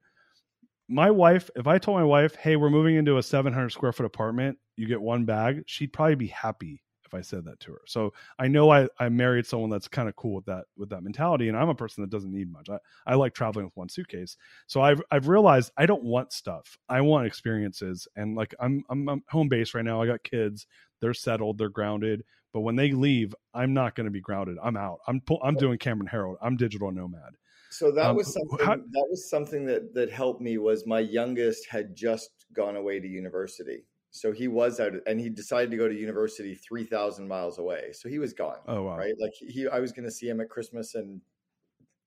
[0.88, 4.06] my wife, if I told my wife, "Hey, we're moving into a 700 square foot
[4.06, 6.83] apartment, you get one bag," she'd probably be happy
[7.14, 7.82] if I said that to her.
[7.86, 11.04] So I know I I married someone that's kind of cool with that with that
[11.04, 12.70] mentality, and I'm a person that doesn't need much.
[12.70, 14.38] I I like traveling with one suitcase.
[14.68, 16.78] So I've I've realized I don't want stuff.
[16.90, 20.02] I want experiences, and like I'm I'm, I'm home base right now.
[20.02, 20.66] I got kids.
[21.02, 21.58] They're settled.
[21.58, 22.24] They're grounded.
[22.54, 24.58] But when they leave, I'm not going to be grounded.
[24.64, 25.00] I'm out.
[25.08, 26.36] I'm I'm doing Cameron Herold.
[26.42, 27.34] I'm digital nomad.
[27.72, 31.00] So that Um, was something how- that was something that that helped me was my
[31.00, 33.86] youngest had just gone away to university.
[34.14, 37.94] So he was out and he decided to go to university 3000 miles away.
[37.94, 38.60] So he was gone.
[38.68, 38.98] Oh wow.
[38.98, 39.16] Right?
[39.20, 41.20] Like he I was going to see him at Christmas and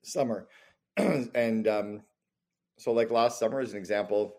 [0.05, 0.47] summer.
[0.97, 2.03] and um
[2.79, 4.37] so like last summer as an example,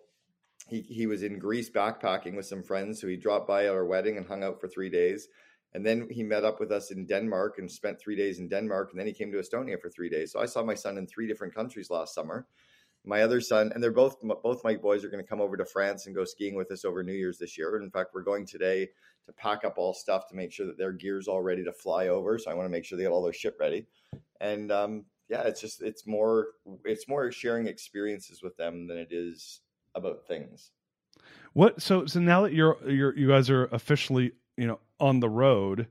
[0.69, 3.85] he he was in Greece backpacking with some friends, so he dropped by at our
[3.85, 5.27] wedding and hung out for 3 days.
[5.73, 8.91] And then he met up with us in Denmark and spent three days in Denmark.
[8.91, 10.31] And then he came to Estonia for three days.
[10.31, 12.47] So I saw my son in three different countries last summer.
[13.07, 15.65] My other son, and they're both both my boys are going to come over to
[15.65, 17.81] France and go skiing with us over New Year's this year.
[17.81, 18.89] In fact, we're going today
[19.25, 22.09] to pack up all stuff to make sure that their gear's all ready to fly
[22.09, 22.37] over.
[22.37, 23.85] So I want to make sure they got all their shit ready.
[24.41, 26.47] And um, yeah, it's just it's more
[26.85, 29.61] it's more sharing experiences with them than it is
[29.95, 30.71] about things.
[31.53, 35.29] What so so now that you're you're you guys are officially you know on the
[35.29, 35.87] road,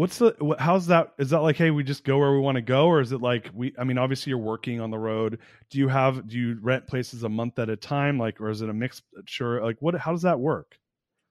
[0.00, 1.12] what's the how's that?
[1.18, 3.20] Is that like hey we just go where we want to go, or is it
[3.20, 3.74] like we?
[3.78, 5.38] I mean, obviously you're working on the road.
[5.68, 8.62] Do you have do you rent places a month at a time, like, or is
[8.62, 9.02] it a mix?
[9.26, 9.94] Sure, like what?
[9.94, 10.78] How does that work?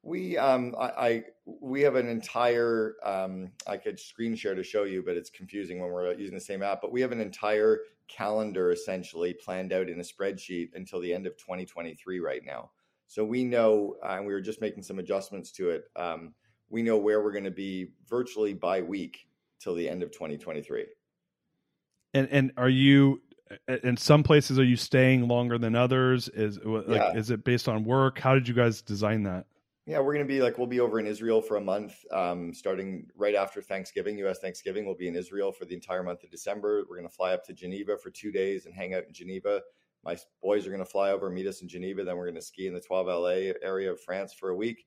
[0.04, 4.84] We um I, I we have an entire um I could screen share to show
[4.84, 6.80] you, but it's confusing when we're using the same app.
[6.80, 11.26] But we have an entire calendar essentially planned out in a spreadsheet until the end
[11.26, 12.70] of 2023 right now.
[13.08, 15.86] So we know, uh, and we were just making some adjustments to it.
[15.96, 16.36] Um,
[16.70, 19.28] we know where we're going to be virtually by week
[19.60, 20.86] till the end of 2023.
[22.14, 23.22] And and are you?
[23.84, 26.30] In some places, are you staying longer than others?
[26.30, 27.14] Is like Yeah.
[27.14, 28.20] is it based on work?
[28.20, 29.48] How did you guys design that?
[29.88, 32.54] Yeah, we're going to be like, we'll be over in Israel for a month, um,
[32.54, 34.86] starting right after Thanksgiving, US Thanksgiving.
[34.86, 36.84] We'll be in Israel for the entire month of December.
[36.88, 39.62] We're going to fly up to Geneva for two days and hang out in Geneva.
[40.04, 42.04] My boys are going to fly over, meet us in Geneva.
[42.04, 44.86] Then we're going to ski in the 12 LA area of France for a week.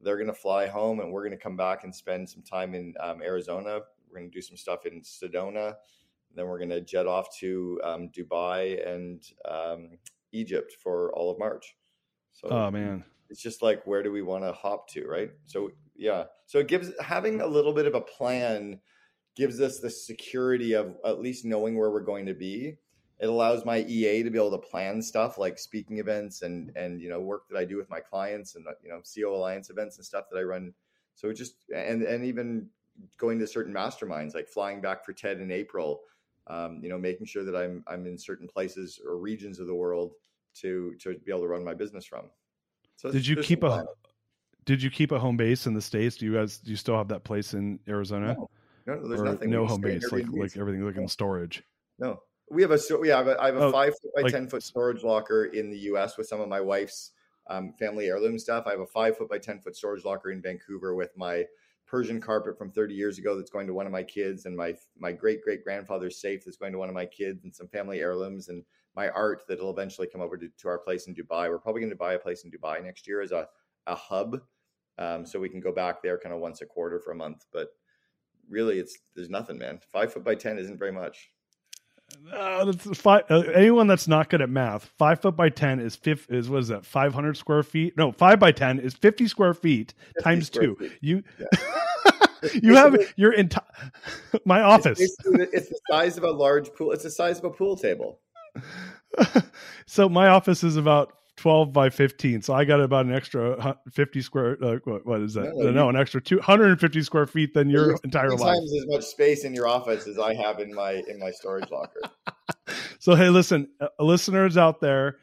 [0.00, 2.74] They're going to fly home and we're going to come back and spend some time
[2.74, 3.80] in um, Arizona.
[4.08, 5.74] We're going to do some stuff in Sedona.
[6.34, 9.98] Then we're going to jet off to um, Dubai and um,
[10.32, 11.74] Egypt for all of March.
[12.32, 15.70] So, Oh man, it's just like where do we want to hop to right so
[15.96, 18.80] yeah so it gives having a little bit of a plan
[19.36, 22.76] gives us the security of at least knowing where we're going to be
[23.20, 27.00] it allows my ea to be able to plan stuff like speaking events and and
[27.00, 29.96] you know work that i do with my clients and you know co alliance events
[29.96, 30.72] and stuff that i run
[31.14, 32.68] so it just and and even
[33.16, 36.00] going to certain masterminds like flying back for ted in april
[36.46, 39.74] um, you know making sure that i'm i'm in certain places or regions of the
[39.74, 40.14] world
[40.54, 42.24] to to be able to run my business from
[42.96, 43.84] so did you keep a
[44.68, 46.16] did you keep a home base in the states?
[46.16, 48.34] Do you guys do you still have that place in Arizona?
[48.34, 48.50] No,
[48.86, 49.48] no, there's or nothing.
[49.48, 51.62] no home base, like like everything like in storage.
[51.98, 52.20] No,
[52.50, 54.48] we have a I have a, I have a Oh, five foot by like- ten
[54.48, 56.16] foot storage locker in the U.S.
[56.16, 57.12] with some of my wife's
[57.48, 58.64] um, family heirloom stuff.
[58.66, 61.44] I have a five foot by ten foot storage locker in Vancouver with my
[61.86, 64.74] Persian carpet from 30 years ago that's going to one of my kids, and my
[64.98, 68.00] my great great grandfather's safe that's going to one of my kids, and some family
[68.00, 68.62] heirlooms, and
[68.94, 71.48] my art that'll eventually come over to, to our place in Dubai.
[71.48, 73.48] We're probably going to buy a place in Dubai next year as a
[73.86, 74.40] a hub,
[74.98, 77.46] um, so we can go back there kind of once a quarter for a month.
[77.52, 77.68] But
[78.50, 79.80] really, it's there's nothing, man.
[79.90, 81.30] Five foot by ten isn't very much.
[82.32, 85.96] Uh, that's five, uh, anyone that's not good at math, five foot by ten is
[85.96, 86.84] fifth is what is that?
[86.84, 87.96] Five hundred square feet?
[87.96, 90.74] No, five by ten is fifty square feet 50 times square two.
[90.76, 90.92] feet.
[91.00, 91.22] You
[92.42, 93.62] It's you have your entire
[94.44, 94.98] my office.
[94.98, 96.92] the- It's the size of a large pool.
[96.92, 98.20] It's the size of a pool table.
[99.86, 104.20] so my office is about 12 by 15 so i got about an extra 50
[104.20, 107.70] square uh, what, what is that No, no, no, an extra 250 square feet than
[107.70, 110.74] your You entire life times as much space in your office as I have in
[110.74, 112.00] my in my storage locker.
[112.98, 115.18] so hey listen uh, listeners out there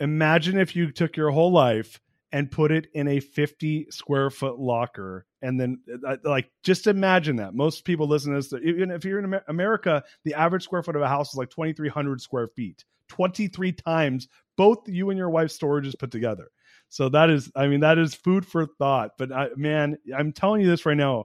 [0.00, 2.00] imagine if you took your whole life
[2.32, 7.36] and put it in a 50 square foot locker and then uh, like just imagine
[7.36, 10.96] that most people listen to this even if you're in america the average square foot
[10.96, 15.58] of a house is like 2300 square feet 23 times both you and your wife's
[15.58, 16.50] storages put together
[16.90, 19.12] So that is, I mean, that is food for thought.
[19.16, 21.24] But I, man, I'm telling you this right now.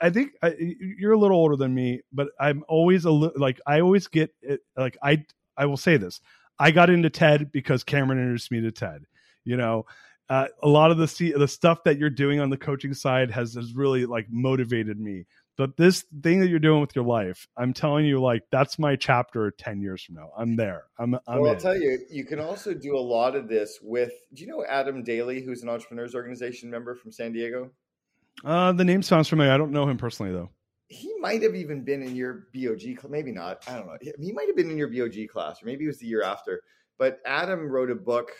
[0.00, 3.60] I think I, you're a little older than me, but I'm always a li- like
[3.66, 5.24] I always get it, like I
[5.56, 6.20] I will say this.
[6.58, 9.06] I got into TED because Cameron introduced me to TED.
[9.44, 9.86] You know,
[10.28, 13.54] uh, a lot of the the stuff that you're doing on the coaching side has
[13.54, 15.24] has really like motivated me.
[15.56, 18.96] But this thing that you're doing with your life, I'm telling you, like that's my
[18.96, 20.30] chapter ten years from now.
[20.36, 20.84] I'm there.
[20.98, 21.14] I'm.
[21.26, 24.12] I'm well, I'll tell you, you can also do a lot of this with.
[24.34, 27.70] Do you know Adam Daly, who's an entrepreneurs organization member from San Diego?
[28.44, 29.52] Uh, the name sounds familiar.
[29.52, 30.50] I don't know him personally though.
[30.88, 33.10] He might have even been in your BOG, class.
[33.10, 33.64] maybe not.
[33.66, 33.96] I don't know.
[34.00, 36.62] He might have been in your BOG class, or maybe it was the year after.
[36.98, 38.30] But Adam wrote a book.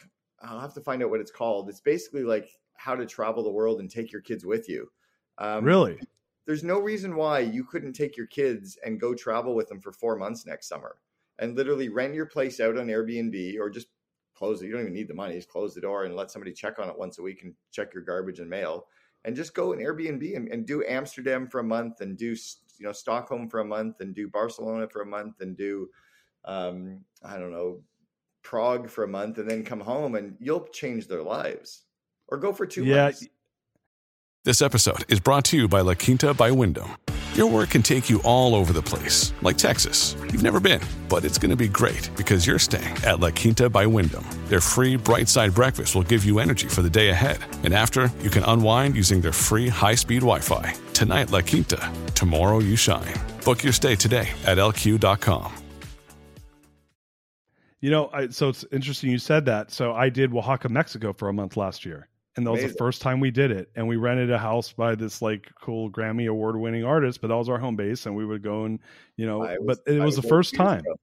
[0.42, 1.68] I'll have to find out what it's called.
[1.68, 4.90] It's basically like how to travel the world and take your kids with you.
[5.38, 5.98] Um, really?
[6.46, 9.92] there's no reason why you couldn't take your kids and go travel with them for
[9.92, 10.96] four months next summer
[11.38, 13.88] and literally rent your place out on Airbnb or just
[14.34, 14.66] close it.
[14.66, 15.34] You don't even need the money.
[15.34, 17.92] Just close the door and let somebody check on it once a week and check
[17.92, 18.86] your garbage and mail
[19.24, 22.36] and just go in Airbnb and, and do Amsterdam for a month and do,
[22.78, 25.88] you know, Stockholm for a month and do Barcelona for a month and do,
[26.44, 27.80] um, I don't know,
[28.46, 31.84] Prague for a month and then come home and you'll change their lives
[32.28, 33.04] or go for two yeah.
[33.04, 33.26] months
[34.46, 36.96] this episode is brought to you by La Quinta by Wyndham.
[37.34, 40.14] Your work can take you all over the place, like Texas.
[40.22, 43.68] You've never been, but it's going to be great because you're staying at La Quinta
[43.68, 44.24] by Wyndham.
[44.46, 47.38] Their free bright side breakfast will give you energy for the day ahead.
[47.64, 50.72] And after, you can unwind using their free high speed Wi Fi.
[50.92, 51.92] Tonight, La Quinta.
[52.14, 53.14] Tomorrow, you shine.
[53.44, 55.65] Book your stay today at lq.com.
[57.86, 59.70] You know, I, so it's interesting you said that.
[59.70, 62.66] So I did Oaxaca, Mexico for a month last year and that Amazing.
[62.66, 65.52] was the first time we did it and we rented a house by this like
[65.60, 68.64] cool grammy award winning artist but that was our home base and we would go
[68.64, 68.80] and
[69.16, 70.96] you know was, but it was, was the first time ago.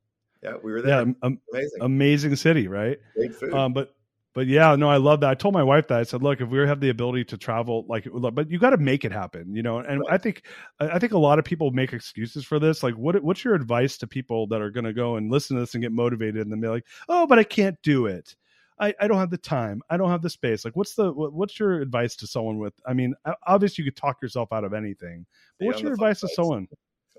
[0.44, 3.96] yeah we were there yeah amazing amazing city right great food um, but
[4.34, 6.50] but yeah no i love that i told my wife that i said look if
[6.50, 9.64] we have the ability to travel like but you got to make it happen you
[9.64, 10.14] know and right.
[10.14, 10.44] i think
[10.80, 13.98] i think a lot of people make excuses for this like what what's your advice
[13.98, 16.52] to people that are going to go and listen to this and get motivated and
[16.52, 18.36] then be like oh but i can't do it
[18.80, 19.82] I, I don't have the time.
[19.90, 20.66] I don't have the space.
[20.66, 22.74] Like, what's the what, what's your advice to someone with?
[22.86, 23.14] I mean,
[23.46, 25.26] obviously you could talk yourself out of anything.
[25.60, 26.68] But what's your advice to someone?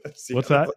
[0.31, 0.71] what's that?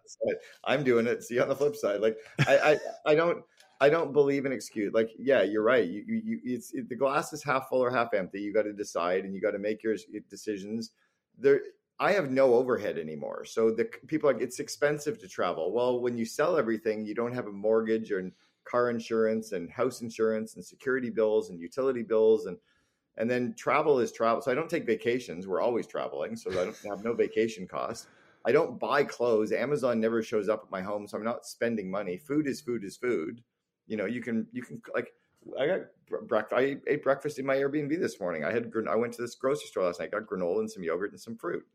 [0.63, 1.23] I'm doing it.
[1.23, 1.99] See on the flip side.
[1.99, 2.17] Like,
[2.47, 3.43] I, I, I don't.
[3.79, 4.93] I don't believe in excuse.
[4.93, 5.87] Like, yeah, you're right.
[5.87, 8.41] You, you, you it's it, the glass is half full or half empty.
[8.41, 9.95] You got to decide, and you got to make your
[10.29, 10.91] decisions.
[11.37, 11.61] There,
[11.99, 13.45] I have no overhead anymore.
[13.45, 15.71] So the people like it's expensive to travel.
[15.71, 18.31] Well, when you sell everything, you don't have a mortgage and
[18.65, 22.57] car insurance and house insurance and security bills and utility bills and
[23.17, 24.41] and then travel is travel.
[24.41, 25.47] So I don't take vacations.
[25.47, 28.07] We're always traveling, so I don't have no vacation costs.
[28.45, 29.51] I don't buy clothes.
[29.51, 32.17] Amazon never shows up at my home, so I'm not spending money.
[32.17, 33.41] Food is food is food.
[33.87, 35.13] You know, you can you can like
[35.59, 36.53] I got breakfast.
[36.53, 38.43] I ate breakfast in my Airbnb this morning.
[38.43, 40.11] I had I went to this grocery store last night.
[40.11, 41.65] Got granola and some yogurt and some fruit.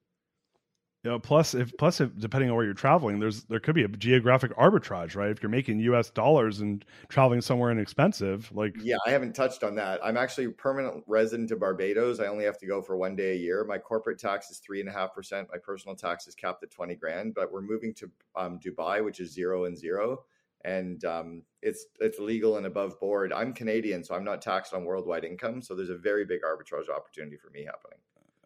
[1.04, 3.82] You know, plus if plus if depending on where you're traveling, there's there could be
[3.82, 5.30] a geographic arbitrage, right?
[5.30, 6.10] If you're making U.S.
[6.10, 9.98] dollars and traveling somewhere inexpensive, like yeah, I haven't touched on that.
[10.04, 12.20] I'm actually a permanent resident of Barbados.
[12.20, 13.64] I only have to go for one day a year.
[13.64, 15.48] My corporate tax is three and a half percent.
[15.50, 17.34] My personal tax is capped at twenty grand.
[17.34, 20.22] But we're moving to um, Dubai, which is zero and zero,
[20.64, 23.32] and um, it's it's legal and above board.
[23.32, 25.62] I'm Canadian, so I'm not taxed on worldwide income.
[25.62, 27.98] So there's a very big arbitrage opportunity for me happening.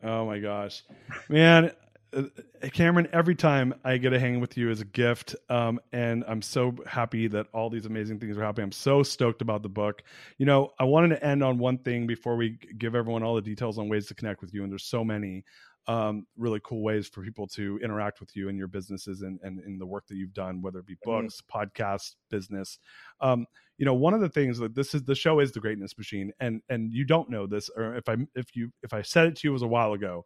[0.02, 0.82] Oh my gosh,
[1.28, 1.72] man!
[2.12, 2.24] Uh,
[2.72, 5.36] Cameron, every time I get to hang with you is a gift.
[5.50, 8.64] Um, and I'm so happy that all these amazing things are happening.
[8.64, 10.02] I'm so stoked about the book.
[10.38, 13.42] You know, I wanted to end on one thing before we give everyone all the
[13.42, 14.62] details on ways to connect with you.
[14.62, 15.44] And there's so many
[15.88, 19.60] um, really cool ways for people to interact with you and your businesses and, and
[19.64, 21.22] in the work that you've done, whether it be mm-hmm.
[21.22, 21.58] books, mm-hmm.
[21.58, 22.78] podcasts, business.
[23.20, 23.46] Um,
[23.78, 26.32] you know, one of the things that this is the show is the greatness machine.
[26.40, 29.36] And, and you don't know this, or if I, if you, if I said it
[29.36, 30.24] to you it was a while ago,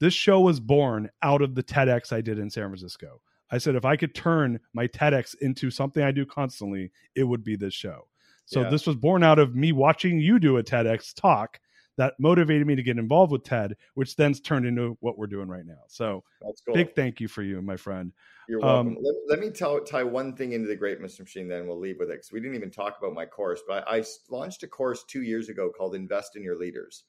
[0.00, 3.20] this show was born out of the TEDx I did in San Francisco.
[3.50, 7.42] I said if I could turn my TEDx into something I do constantly, it would
[7.42, 8.08] be this show.
[8.44, 8.70] So yeah.
[8.70, 11.60] this was born out of me watching you do a TEDx talk
[11.98, 15.48] that motivated me to get involved with TED, which then turned into what we're doing
[15.48, 15.82] right now.
[15.88, 16.22] So
[16.64, 16.74] cool.
[16.74, 18.12] big thank you for you, my friend.
[18.48, 18.94] You're welcome.
[18.94, 21.96] Um, let, let, me tell, tie one thing into the Greatness Machine, then we'll leave
[21.98, 23.60] with it because we didn't even talk about my course.
[23.66, 27.04] But I, I launched a course two years ago called Invest in Your Leaders.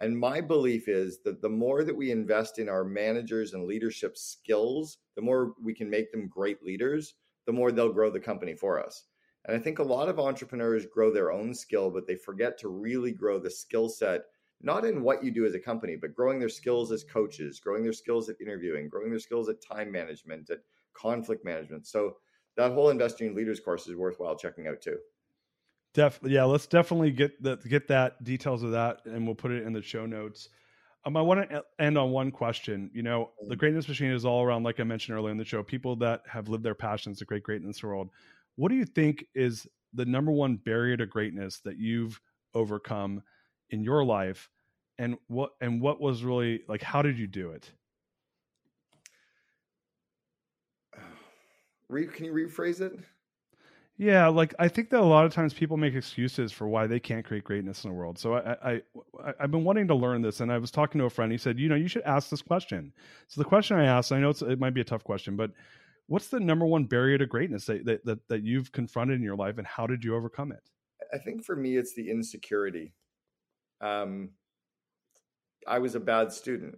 [0.00, 4.16] And my belief is that the more that we invest in our managers and leadership
[4.16, 7.14] skills, the more we can make them great leaders,
[7.46, 9.04] the more they'll grow the company for us.
[9.46, 12.68] And I think a lot of entrepreneurs grow their own skill, but they forget to
[12.68, 14.22] really grow the skill set,
[14.60, 17.82] not in what you do as a company, but growing their skills as coaches, growing
[17.82, 20.58] their skills at interviewing, growing their skills at time management, at
[20.92, 21.86] conflict management.
[21.86, 22.16] So
[22.56, 24.98] that whole investing in leaders course is worthwhile checking out too.
[25.94, 26.44] Definitely, yeah.
[26.44, 29.82] Let's definitely get that get that details of that, and we'll put it in the
[29.82, 30.48] show notes.
[31.04, 32.90] Um, I want to end on one question.
[32.92, 33.58] You know, the mm.
[33.58, 36.48] greatness machine is all around, like I mentioned earlier in the show, people that have
[36.48, 38.10] lived their passions to create greatness world.
[38.56, 42.20] What do you think is the number one barrier to greatness that you've
[42.54, 43.22] overcome
[43.70, 44.50] in your life,
[44.98, 46.82] and what and what was really like?
[46.82, 47.70] How did you do it?
[51.88, 53.00] Can you rephrase it?
[54.00, 56.98] Yeah, like I think that a lot of times people make excuses for why they
[56.98, 58.18] can't create greatness in the world.
[58.18, 58.82] So I, I,
[59.22, 61.30] I have been wanting to learn this, and I was talking to a friend.
[61.30, 62.94] He said, you know, you should ask this question.
[63.28, 65.50] So the question I asked, I know it might be a tough question, but
[66.10, 69.36] what's the number one barrier to greatness that, that that that you've confronted in your
[69.36, 70.68] life, and how did you overcome it?
[71.14, 72.92] I think for me, it's the insecurity.
[73.80, 74.30] Um,
[75.66, 76.76] I was a bad student.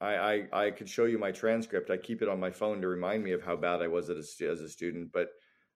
[0.00, 1.90] I, I, I could show you my transcript.
[1.90, 4.36] I keep it on my phone to remind me of how bad I was as
[4.40, 5.28] a, as a student, but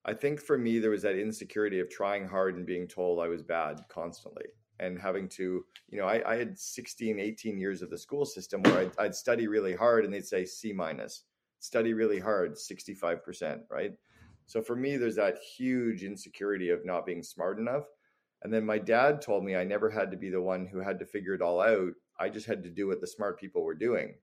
[0.06, 3.28] I think for me, there was that insecurity of trying hard and being told I
[3.28, 4.46] was bad constantly
[4.80, 8.62] and having to, you know, I, I had 16, 18 years of the school system
[8.62, 11.24] where I'd, I'd study really hard and they'd say C minus,
[11.64, 13.92] study really hard, 65%, right?
[14.44, 17.84] So for me, there's that huge insecurity of not being smart enough.
[18.42, 20.98] And then my dad told me I never had to be the one who had
[20.98, 21.92] to figure it all out.
[22.20, 24.16] I just had to do what the smart people were doing.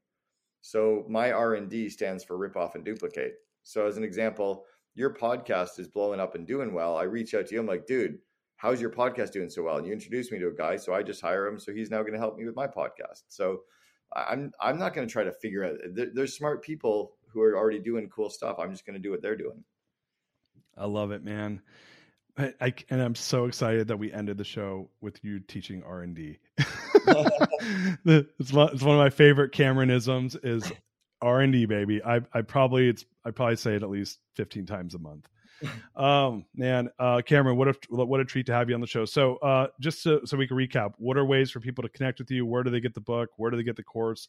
[0.62, 3.34] So my R&D stands for rip off and duplicate.
[3.64, 6.96] So as an example, your podcast is blowing up and doing well.
[6.96, 7.60] I reach out to you.
[7.60, 8.20] I'm like, dude,
[8.58, 9.78] how's your podcast doing so well?
[9.78, 11.60] And you introduce me to a guy, so I just hire him.
[11.60, 13.24] So he's now going to help me with my podcast.
[13.30, 13.62] So
[14.16, 15.76] I'm I'm not going to try to figure out.
[16.14, 18.58] there's smart people who are already doing cool stuff.
[18.60, 19.64] I'm just going to do what they're doing.
[20.78, 21.62] I love it, man.
[22.38, 26.02] I, I, and I'm so excited that we ended the show with you teaching R
[26.02, 26.40] and D.
[28.06, 30.38] it's, one, of my favorite Cameronisms.
[30.44, 30.72] Is
[31.22, 32.02] R and D, baby.
[32.04, 35.28] I I probably it's I probably say it at least fifteen times a month.
[35.96, 39.06] um, man, uh, Cameron, what a what a treat to have you on the show.
[39.06, 42.20] So, uh, just so, so we can recap, what are ways for people to connect
[42.20, 42.46] with you?
[42.46, 43.30] Where do they get the book?
[43.38, 44.28] Where do they get the course?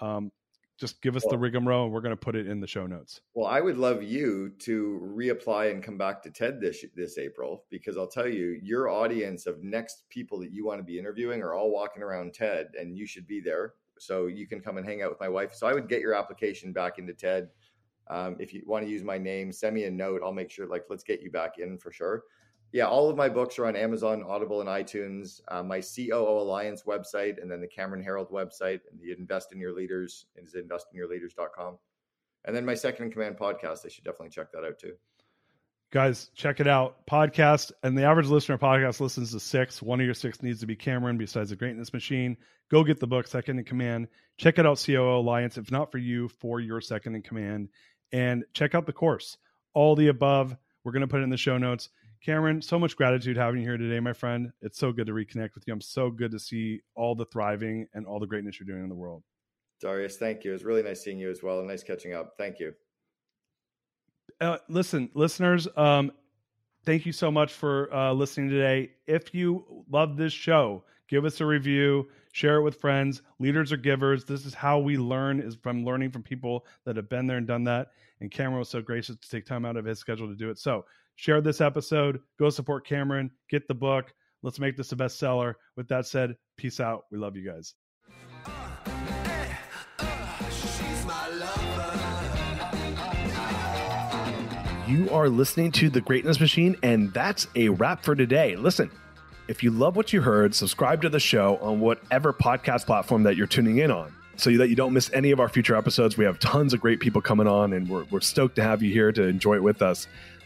[0.00, 0.30] Um,
[0.78, 2.86] just give us well, the rigmarole, and we're going to put it in the show
[2.86, 3.20] notes.
[3.34, 7.64] Well, I would love you to reapply and come back to TED this this April
[7.70, 11.42] because I'll tell you, your audience of next people that you want to be interviewing
[11.42, 14.86] are all walking around TED, and you should be there so you can come and
[14.86, 15.54] hang out with my wife.
[15.54, 17.48] So I would get your application back into TED.
[18.08, 20.20] Um, if you want to use my name, send me a note.
[20.24, 22.24] I'll make sure, like, let's get you back in for sure.
[22.74, 25.40] Yeah, all of my books are on Amazon, Audible, and iTunes.
[25.46, 29.60] Uh, my COO Alliance website, and then the Cameron Herold website, and the Invest in
[29.60, 31.78] Your Leaders is investinyourleaders.com.
[32.44, 33.86] And then my Second in Command podcast.
[33.86, 34.94] I should definitely check that out too.
[35.92, 37.06] Guys check it out.
[37.06, 39.80] Podcast and the average listener podcast listens to six.
[39.80, 42.36] One of your six needs to be cameron besides the greatness machine.
[42.72, 44.08] Go get the book second in command.
[44.36, 47.68] Check it out coo alliance if not for you for your second in command.
[48.10, 49.38] And check out the course.
[49.74, 51.88] All the above we're going to put it in the show notes
[52.24, 55.54] cameron so much gratitude having you here today my friend it's so good to reconnect
[55.54, 58.66] with you i'm so good to see all the thriving and all the greatness you're
[58.66, 59.22] doing in the world
[59.80, 62.34] darius thank you it was really nice seeing you as well and nice catching up
[62.38, 62.72] thank you
[64.40, 66.12] uh, listen, listeners, um,
[66.84, 68.90] thank you so much for uh, listening today.
[69.06, 73.22] If you love this show, give us a review, share it with friends.
[73.38, 74.24] Leaders are givers.
[74.24, 77.46] This is how we learn is from learning from people that have been there and
[77.46, 77.88] done that.
[78.20, 80.58] And Cameron was so gracious to take time out of his schedule to do it.
[80.58, 80.84] So
[81.16, 82.20] share this episode.
[82.38, 83.30] Go support Cameron.
[83.50, 84.12] Get the book.
[84.42, 85.54] Let's make this a bestseller.
[85.76, 87.04] With that said, peace out.
[87.10, 87.74] We love you guys.
[94.86, 98.54] You are listening to The Greatness Machine, and that's a wrap for today.
[98.54, 98.90] Listen,
[99.48, 103.36] if you love what you heard, subscribe to the show on whatever podcast platform that
[103.36, 106.16] you're tuning in on so that you don't miss any of our future episodes.
[106.16, 108.92] We have tons of great people coming on, and we're, we're stoked to have you
[108.92, 110.06] here to enjoy it with us.